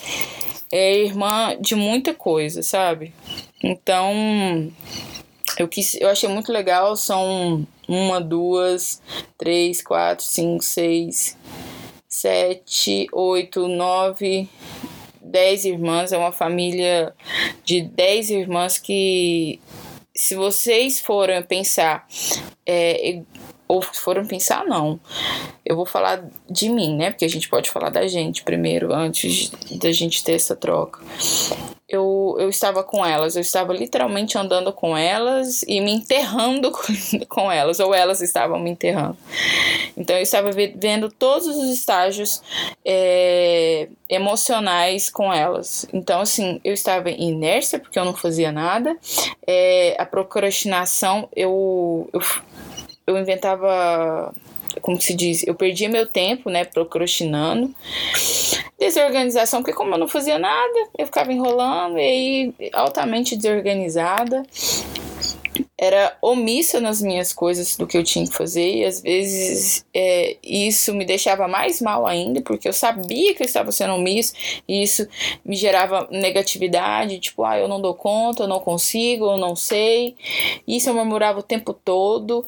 É 0.71 0.97
irmã 0.97 1.55
de 1.61 1.75
muita 1.75 2.13
coisa, 2.15 2.63
sabe? 2.63 3.13
Então, 3.63 4.71
eu, 5.57 5.67
quis, 5.67 5.95
eu 5.99 6.09
achei 6.09 6.29
muito 6.29 6.51
legal, 6.51 6.95
são 6.95 7.65
uma, 7.87 8.19
duas, 8.19 9.01
três, 9.37 9.81
quatro, 9.81 10.25
cinco, 10.25 10.63
seis, 10.63 11.37
sete, 12.07 13.07
oito, 13.11 13.67
nove, 13.67 14.49
dez 15.21 15.65
irmãs. 15.65 16.11
É 16.11 16.17
uma 16.17 16.31
família 16.31 17.13
de 17.63 17.81
dez 17.81 18.29
irmãs 18.29 18.77
que, 18.77 19.59
se 20.15 20.35
vocês 20.35 20.99
forem 20.99 21.41
pensar, 21.43 22.07
é, 22.65 23.21
ou 23.67 23.81
foram 23.81 24.25
pensar, 24.25 24.65
não. 24.65 24.99
Eu 25.65 25.75
vou 25.75 25.85
falar 25.85 26.27
de 26.49 26.69
mim, 26.69 26.95
né? 26.95 27.11
Porque 27.11 27.25
a 27.25 27.29
gente 27.29 27.49
pode 27.49 27.69
falar 27.69 27.89
da 27.89 28.07
gente 28.07 28.43
primeiro, 28.43 28.93
antes 28.93 29.51
da 29.79 29.91
gente 29.91 30.23
ter 30.23 30.33
essa 30.33 30.55
troca 30.55 30.99
eu, 31.95 32.35
eu 32.39 32.49
estava 32.49 32.83
com 32.83 33.05
elas, 33.05 33.35
eu 33.35 33.41
estava 33.41 33.73
literalmente 33.73 34.37
andando 34.37 34.73
com 34.73 34.97
elas 34.97 35.63
e 35.63 35.79
me 35.79 35.91
enterrando 35.91 36.71
com 37.29 37.51
elas, 37.51 37.79
ou 37.79 37.93
elas 37.93 38.21
estavam 38.21 38.59
me 38.59 38.71
enterrando. 38.71 39.17
Então 39.95 40.15
eu 40.15 40.21
estava 40.21 40.51
vendo 40.51 41.09
todos 41.09 41.47
os 41.47 41.69
estágios 41.69 42.41
é, 42.83 43.87
emocionais 44.09 45.09
com 45.09 45.31
elas. 45.31 45.85
Então, 45.93 46.21
assim, 46.21 46.59
eu 46.63 46.73
estava 46.73 47.09
em 47.09 47.29
inércia 47.29 47.79
porque 47.79 47.99
eu 47.99 48.05
não 48.05 48.13
fazia 48.13 48.51
nada, 48.51 48.97
é, 49.45 49.95
a 49.99 50.05
procrastinação, 50.05 51.29
eu, 51.35 52.09
eu, 52.11 52.21
eu 53.07 53.17
inventava 53.17 54.33
como 54.81 54.99
se 54.99 55.13
diz, 55.13 55.45
eu 55.45 55.55
perdia 55.55 55.89
meu 55.89 56.05
tempo, 56.05 56.49
né, 56.49 56.65
procrastinando. 56.65 57.73
Desorganização, 58.79 59.61
porque 59.61 59.75
como 59.75 59.93
eu 59.93 59.97
não 59.97 60.07
fazia 60.07 60.37
nada, 60.37 60.89
eu 60.97 61.05
ficava 61.05 61.31
enrolando 61.31 61.97
e 61.97 62.01
aí 62.01 62.71
altamente 62.73 63.35
desorganizada 63.35 64.43
era 65.83 66.17
omissa 66.21 66.79
nas 66.79 67.01
minhas 67.01 67.33
coisas 67.33 67.75
do 67.75 67.85
que 67.85 67.97
eu 67.97 68.03
tinha 68.03 68.25
que 68.25 68.35
fazer 68.35 68.77
e 68.77 68.85
às 68.85 69.01
vezes 69.01 69.85
é, 69.93 70.37
isso 70.43 70.93
me 70.93 71.05
deixava 71.05 71.47
mais 71.47 71.81
mal 71.81 72.05
ainda 72.05 72.41
porque 72.41 72.67
eu 72.67 72.73
sabia 72.73 73.33
que 73.33 73.43
eu 73.43 73.45
estava 73.45 73.71
sendo 73.71 73.95
omisso 73.95 74.33
e 74.67 74.81
isso 74.81 75.05
me 75.43 75.55
gerava 75.55 76.07
negatividade 76.09 77.19
tipo 77.19 77.43
ah 77.43 77.57
eu 77.57 77.67
não 77.67 77.81
dou 77.81 77.93
conta 77.93 78.43
eu 78.43 78.47
não 78.47 78.59
consigo 78.59 79.25
eu 79.25 79.37
não 79.37 79.55
sei 79.55 80.15
isso 80.67 80.89
eu 80.89 80.93
murmurava 80.93 81.39
o 81.39 81.43
tempo 81.43 81.73
todo. 81.73 82.45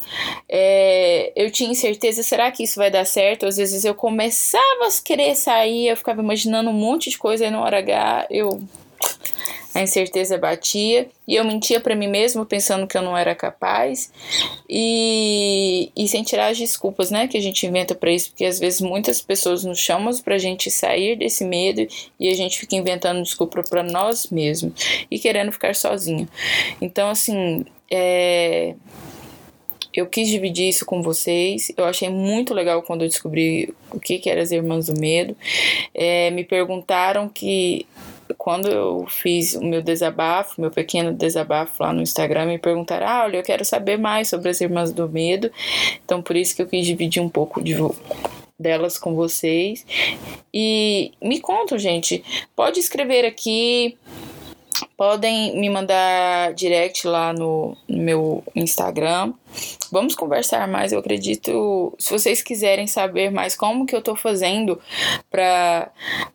É, 0.48 1.32
eu 1.36 1.52
tinha 1.52 1.69
incerteza 1.69 2.24
será 2.24 2.52
que 2.52 2.63
isso 2.63 2.80
vai 2.80 2.89
dar 2.89 3.06
certo? 3.06 3.45
Às 3.45 3.58
vezes 3.58 3.84
eu 3.84 3.93
começava 3.93 4.88
a 4.88 5.04
querer 5.04 5.36
sair 5.36 5.88
eu 5.88 5.98
ficava 5.98 6.21
imaginando 6.21 6.69
um 6.69 6.74
monte 6.74 7.10
de 7.10 7.17
coisa 7.17 7.45
e 7.45 7.52
na 7.52 7.62
hora 7.62 7.80
H 7.80 8.28
eu 8.30 8.62
a 9.75 9.81
incerteza 9.81 10.38
batia 10.38 11.09
e 11.27 11.35
eu 11.35 11.43
mentia 11.43 11.81
para 11.81 11.95
mim 11.95 12.07
mesmo 12.07 12.45
pensando 12.45 12.88
que 12.88 12.97
eu 12.97 13.01
não 13.01 13.17
era 13.17 13.35
capaz 13.35 14.09
e, 14.69 15.91
e 15.93 16.07
sem 16.07 16.23
tirar 16.23 16.47
as 16.47 16.57
desculpas, 16.57 17.11
né, 17.11 17.27
que 17.27 17.38
a 17.38 17.41
gente 17.41 17.67
inventa 17.67 17.93
para 17.93 18.09
isso, 18.09 18.29
porque 18.29 18.45
às 18.45 18.57
vezes 18.57 18.79
muitas 18.79 19.21
pessoas 19.21 19.65
nos 19.65 19.77
chamam 19.77 20.17
pra 20.23 20.38
gente 20.38 20.71
sair 20.71 21.17
desse 21.17 21.43
medo 21.43 21.85
e 22.17 22.29
a 22.29 22.33
gente 22.33 22.57
fica 22.57 22.75
inventando 22.75 23.21
desculpa 23.21 23.61
para 23.63 23.83
nós 23.83 24.27
mesmos 24.31 24.73
e 25.11 25.19
querendo 25.19 25.51
ficar 25.51 25.75
sozinho. 25.75 26.27
Então, 26.79 27.09
assim, 27.09 27.65
é 27.91 28.75
eu 29.93 30.05
quis 30.05 30.27
dividir 30.27 30.67
isso 30.67 30.85
com 30.85 31.01
vocês. 31.01 31.71
Eu 31.77 31.85
achei 31.85 32.09
muito 32.09 32.53
legal 32.53 32.83
quando 32.83 33.03
eu 33.03 33.07
descobri 33.07 33.73
o 33.89 33.97
que, 33.97 34.19
que 34.19 34.29
eram 34.29 34.41
as 34.41 34.51
Irmãs 34.51 34.88
do 34.88 34.99
Medo. 34.99 35.38
É, 35.93 36.29
me 36.31 36.43
perguntaram 36.43 37.29
que 37.29 37.88
quando 38.45 38.67
eu 38.67 39.08
fiz 39.08 39.55
o 39.55 39.65
meu 39.65 39.81
desabafo, 39.81 40.62
meu 40.62 40.69
pequeno 40.69 41.12
desabafo 41.12 41.81
lá 41.81 41.91
no 41.91 42.03
Instagram, 42.03 42.45
me 42.45 42.60
perguntaram: 42.60 43.08
ah, 43.08 43.23
olha, 43.23 43.38
eu 43.38 43.43
quero 43.43 43.65
saber 43.65 43.97
mais 43.97 44.27
sobre 44.27 44.49
as 44.49 44.62
Irmãs 44.62 44.91
do 44.91 45.10
Medo. 45.10 45.51
Então, 46.05 46.21
por 46.21 46.36
isso 46.36 46.55
que 46.55 46.62
eu 46.62 46.67
quis 46.67 46.86
dividir 46.86 47.19
um 47.23 47.27
pouco 47.27 47.60
de, 47.60 47.73
delas 48.60 48.99
com 48.99 49.15
vocês. 49.15 49.84
E 50.53 51.12
me 51.19 51.39
contam, 51.39 51.79
gente. 51.79 52.23
Pode 52.55 52.79
escrever 52.79 53.25
aqui 53.25 53.97
podem 54.97 55.57
me 55.59 55.69
mandar 55.69 56.53
direct 56.53 57.07
lá 57.07 57.33
no, 57.33 57.77
no, 57.88 58.01
meu 58.03 58.43
Instagram. 58.55 59.33
Vamos 59.91 60.15
conversar 60.15 60.67
mais, 60.67 60.91
eu 60.91 60.99
acredito. 60.99 61.93
Se 61.97 62.11
vocês 62.11 62.41
quiserem 62.41 62.88
saber 62.88 63.31
mais 63.31 63.55
como 63.55 63.85
que 63.85 63.95
eu 63.95 64.01
tô 64.01 64.15
fazendo 64.15 64.79
para 65.29 65.91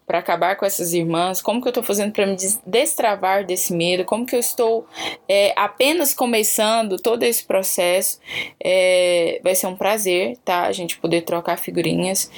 para 0.07 0.19
acabar 0.19 0.57
com 0.57 0.67
essas 0.67 0.93
irmãs, 0.93 1.41
como 1.41 1.63
que 1.63 1.69
eu 1.69 1.73
tô 1.73 1.85
fazendo 1.85 2.13
para 2.13 2.27
me 2.27 2.37
destravar 2.67 3.47
desse 3.47 3.73
medo, 3.73 4.05
como 4.05 4.27
que 4.27 4.35
eu 4.35 4.41
estou 4.41 4.85
é, 5.29 5.53
apenas 5.55 6.13
começando 6.13 6.99
todo 6.99 7.23
esse 7.23 7.45
processo, 7.45 8.19
é, 8.59 9.41
vai 9.45 9.55
ser 9.55 9.69
um 9.69 9.77
prazer, 9.77 10.37
tá? 10.45 10.63
A 10.63 10.73
gente 10.73 10.99
poder 10.99 11.23
trocar 11.23 11.59
figurinhas. 11.59 12.29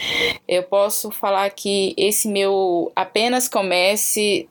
Eu 0.47 0.63
posso 0.65 1.11
falar 1.11 1.49
que 1.49 1.95
esse 1.97 2.29
meu 2.29 2.93
apenas 2.95 3.49
comece 3.49 4.47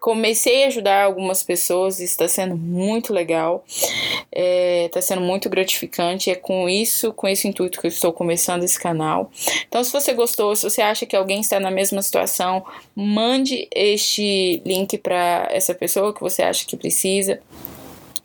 comecei 0.00 0.64
a 0.64 0.66
ajudar 0.68 1.04
algumas 1.04 1.42
pessoas, 1.42 2.00
está 2.00 2.28
sendo 2.28 2.56
muito 2.56 3.12
legal, 3.12 3.64
está 3.66 4.26
é, 4.32 4.88
tá 4.88 5.00
sendo 5.00 5.20
muito 5.20 5.48
gratificante. 5.48 6.30
É 6.30 6.34
com 6.34 6.68
isso, 6.68 7.12
com 7.12 7.28
esse 7.28 7.46
intuito 7.48 7.80
que 7.80 7.86
eu 7.86 7.90
estou 7.90 8.12
começando 8.12 8.62
esse 8.62 8.78
canal. 8.78 9.30
Então, 9.68 9.82
se 9.82 9.92
você 9.92 10.12
gostou, 10.12 10.54
se 10.54 10.68
você 10.68 10.82
acha 10.82 11.06
que 11.06 11.16
alguém 11.16 11.40
está 11.40 11.58
na 11.60 11.70
mesma 11.70 12.02
situação, 12.02 12.64
mande 12.94 13.68
este 13.74 14.62
link 14.64 14.98
para 14.98 15.48
essa 15.50 15.74
pessoa 15.74 16.14
que 16.14 16.20
você 16.20 16.42
acha 16.42 16.66
que 16.66 16.76
precisa. 16.76 17.40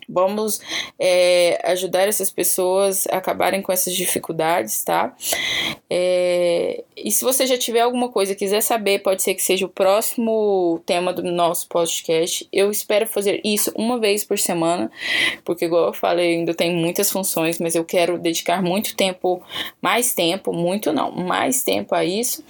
Vamos 0.08 0.60
é, 0.98 1.60
ajudar 1.64 2.06
essas 2.08 2.30
pessoas 2.30 3.06
a 3.08 3.20
acabarem 3.24 3.62
com 3.62 3.72
essas 3.72 3.94
dificuldades, 3.94 4.84
tá? 4.84 5.14
É, 5.88 6.84
e 6.96 7.10
se 7.10 7.24
você 7.24 7.46
já 7.46 7.56
tiver 7.56 7.80
alguma 7.80 8.08
coisa 8.08 8.34
quiser 8.34 8.60
saber, 8.60 9.00
pode 9.00 9.22
ser 9.22 9.34
que 9.34 9.42
seja 9.42 9.64
o 9.64 9.68
próximo 9.68 10.82
tema 10.84 11.12
do 11.12 11.22
nosso 11.22 11.68
podcast. 11.68 12.46
Eu 12.52 12.70
espero 12.70 13.06
fazer 13.06 13.40
isso 13.44 13.72
uma 13.74 13.98
vez 13.98 14.24
por 14.24 14.38
semana, 14.38 14.90
porque, 15.44 15.64
igual 15.64 15.86
eu 15.86 15.92
falei, 15.92 16.36
ainda 16.36 16.54
tem 16.54 16.74
muitas 16.74 17.10
funções, 17.10 17.58
mas 17.58 17.74
eu 17.74 17.84
quero 17.84 18.18
dedicar 18.18 18.62
muito 18.62 18.94
tempo, 18.94 19.42
mais 19.80 20.14
tempo, 20.14 20.52
muito 20.52 20.92
não, 20.92 21.10
mais 21.10 21.62
tempo 21.62 21.94
a 21.94 22.04
isso. 22.04 22.44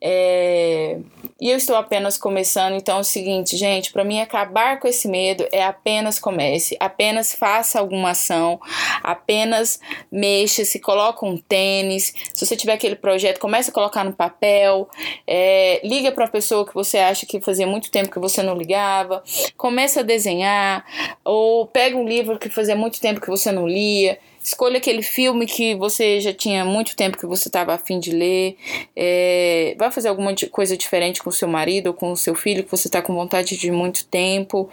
É, 0.00 0.98
e 1.40 1.50
eu 1.50 1.56
estou 1.56 1.76
apenas 1.76 2.16
começando, 2.16 2.74
então 2.74 2.98
é 2.98 3.00
o 3.00 3.04
seguinte, 3.04 3.56
gente, 3.56 3.92
para 3.92 4.04
mim 4.04 4.20
acabar 4.20 4.78
com 4.78 4.86
esse 4.86 5.08
medo 5.08 5.46
é 5.52 5.64
apenas 5.64 6.18
comece 6.18 6.67
apenas 6.80 7.34
faça 7.34 7.78
alguma 7.78 8.10
ação, 8.10 8.60
apenas 9.02 9.80
mexa, 10.10 10.64
se 10.64 10.78
coloca 10.78 11.24
um 11.24 11.36
tênis, 11.36 12.14
se 12.32 12.44
você 12.44 12.56
tiver 12.56 12.74
aquele 12.74 12.96
projeto, 12.96 13.38
comece 13.38 13.70
a 13.70 13.72
colocar 13.72 14.04
no 14.04 14.12
papel, 14.12 14.88
é, 15.26 15.80
liga 15.84 16.12
para 16.12 16.24
uma 16.24 16.30
pessoa 16.30 16.66
que 16.66 16.74
você 16.74 16.98
acha 16.98 17.26
que 17.26 17.40
fazia 17.40 17.66
muito 17.66 17.90
tempo 17.90 18.10
que 18.10 18.18
você 18.18 18.42
não 18.42 18.56
ligava, 18.56 19.22
comece 19.56 19.98
a 19.98 20.02
desenhar, 20.02 20.84
ou 21.24 21.66
pega 21.66 21.96
um 21.96 22.06
livro 22.06 22.38
que 22.38 22.48
fazia 22.48 22.76
muito 22.76 23.00
tempo 23.00 23.20
que 23.20 23.28
você 23.28 23.52
não 23.52 23.66
lia, 23.66 24.18
Escolha 24.48 24.78
aquele 24.78 25.02
filme 25.02 25.44
que 25.44 25.74
você 25.74 26.20
já 26.20 26.32
tinha 26.32 26.64
muito 26.64 26.96
tempo 26.96 27.18
que 27.18 27.26
você 27.26 27.50
estava 27.50 27.74
afim 27.74 28.00
de 28.00 28.10
ler. 28.12 28.56
É, 28.96 29.76
fazer 29.92 30.08
alguma 30.08 30.34
coisa 30.50 30.74
diferente 30.74 31.22
com 31.22 31.30
seu 31.30 31.46
marido 31.46 31.88
ou 31.88 31.92
com 31.92 32.16
seu 32.16 32.34
filho 32.34 32.64
que 32.64 32.70
você 32.70 32.88
está 32.88 33.02
com 33.02 33.14
vontade 33.14 33.58
de 33.58 33.70
muito 33.70 34.06
tempo. 34.06 34.70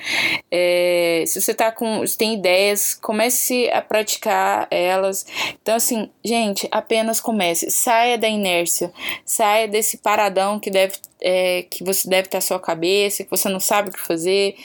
É, 0.49 1.25
se 1.27 1.41
você 1.41 1.53
tá 1.53 1.73
com, 1.73 2.07
se 2.07 2.17
tem 2.17 2.35
ideias, 2.35 2.93
comece 2.93 3.69
a 3.69 3.81
praticar 3.81 4.65
elas. 4.71 5.25
Então, 5.61 5.75
assim, 5.75 6.09
gente, 6.23 6.69
apenas 6.71 7.19
comece. 7.19 7.69
Saia 7.69 8.17
da 8.17 8.29
inércia. 8.29 8.93
Saia 9.25 9.67
desse 9.67 9.97
paradão 9.97 10.57
que 10.57 10.71
deve 10.71 10.93
é, 11.19 11.63
que 11.63 11.83
você 11.83 12.09
deve 12.09 12.27
estar 12.27 12.37
na 12.37 12.41
sua 12.41 12.61
cabeça, 12.61 13.25
que 13.25 13.29
você 13.29 13.49
não 13.49 13.59
sabe 13.59 13.89
o 13.89 13.91
que 13.91 13.99
fazer. 13.99 14.55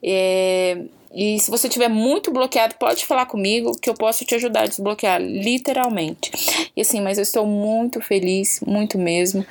É, 0.00 0.78
e 1.14 1.38
se 1.38 1.50
você 1.50 1.68
tiver 1.68 1.88
muito 1.88 2.30
bloqueado, 2.30 2.74
pode 2.76 3.04
falar 3.04 3.26
comigo 3.26 3.78
que 3.78 3.90
eu 3.90 3.94
posso 3.94 4.24
te 4.24 4.34
ajudar 4.34 4.62
a 4.62 4.66
desbloquear, 4.66 5.20
literalmente. 5.20 6.30
E 6.74 6.80
assim, 6.80 7.00
mas 7.00 7.18
eu 7.18 7.22
estou 7.22 7.46
muito 7.46 8.00
feliz, 8.00 8.60
muito 8.66 8.98
mesmo, 8.98 9.44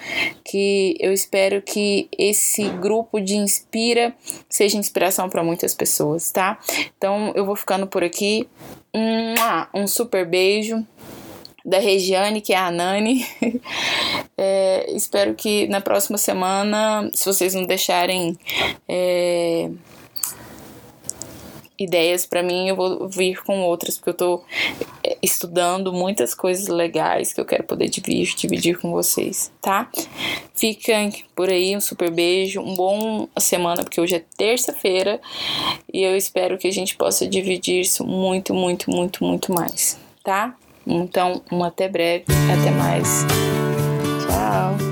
que 0.43 0.97
eu 0.99 1.13
espero 1.13 1.61
que 1.61 2.09
esse 2.17 2.67
grupo 2.69 3.19
de 3.19 3.35
Inspira 3.35 4.13
seja 4.49 4.77
inspiração 4.77 5.29
para 5.29 5.43
muitas 5.43 5.75
pessoas, 5.75 6.31
tá? 6.31 6.57
Então 6.97 7.31
eu 7.35 7.45
vou 7.45 7.55
ficando 7.55 7.85
por 7.85 8.03
aqui. 8.03 8.47
Um, 9.73 9.87
super 9.87 10.25
beijo 10.25 10.85
da 11.63 11.79
Regiane, 11.79 12.41
que 12.41 12.53
é 12.53 12.57
a 12.57 12.71
Nani. 12.71 13.25
é, 14.37 14.91
espero 14.93 15.35
que 15.35 15.67
na 15.67 15.79
próxima 15.79 16.17
semana, 16.17 17.09
se 17.13 17.25
vocês 17.25 17.53
não 17.53 17.65
deixarem. 17.65 18.37
É, 18.89 19.69
ideias 21.83 22.25
para 22.25 22.43
mim, 22.43 22.67
eu 22.67 22.75
vou 22.75 23.07
vir 23.07 23.41
com 23.43 23.61
outras, 23.61 23.97
porque 23.97 24.09
eu 24.09 24.13
tô 24.13 24.43
é, 25.03 25.17
estudando 25.21 25.91
muitas 25.91 26.33
coisas 26.33 26.67
legais 26.67 27.33
que 27.33 27.41
eu 27.41 27.45
quero 27.45 27.63
poder 27.63 27.89
dividir, 27.89 28.35
dividir 28.35 28.79
com 28.79 28.91
vocês, 28.91 29.51
tá? 29.61 29.89
Fiquem 30.55 31.11
por 31.35 31.49
aí, 31.49 31.75
um 31.75 31.81
super 31.81 32.11
beijo, 32.11 32.61
um 32.61 32.75
bom 32.75 33.27
semana, 33.39 33.83
porque 33.83 33.99
hoje 33.99 34.15
é 34.15 34.23
terça-feira 34.37 35.19
e 35.93 36.01
eu 36.01 36.15
espero 36.15 36.57
que 36.57 36.67
a 36.67 36.71
gente 36.71 36.95
possa 36.95 37.27
dividir 37.27 37.81
isso 37.81 38.05
muito, 38.05 38.53
muito, 38.53 38.89
muito, 38.91 39.23
muito 39.23 39.53
mais, 39.53 39.99
tá? 40.23 40.55
Então, 40.85 41.41
um 41.51 41.63
até 41.63 41.87
breve, 41.87 42.25
até 42.51 42.71
mais. 42.71 43.25
Tchau. 44.25 44.90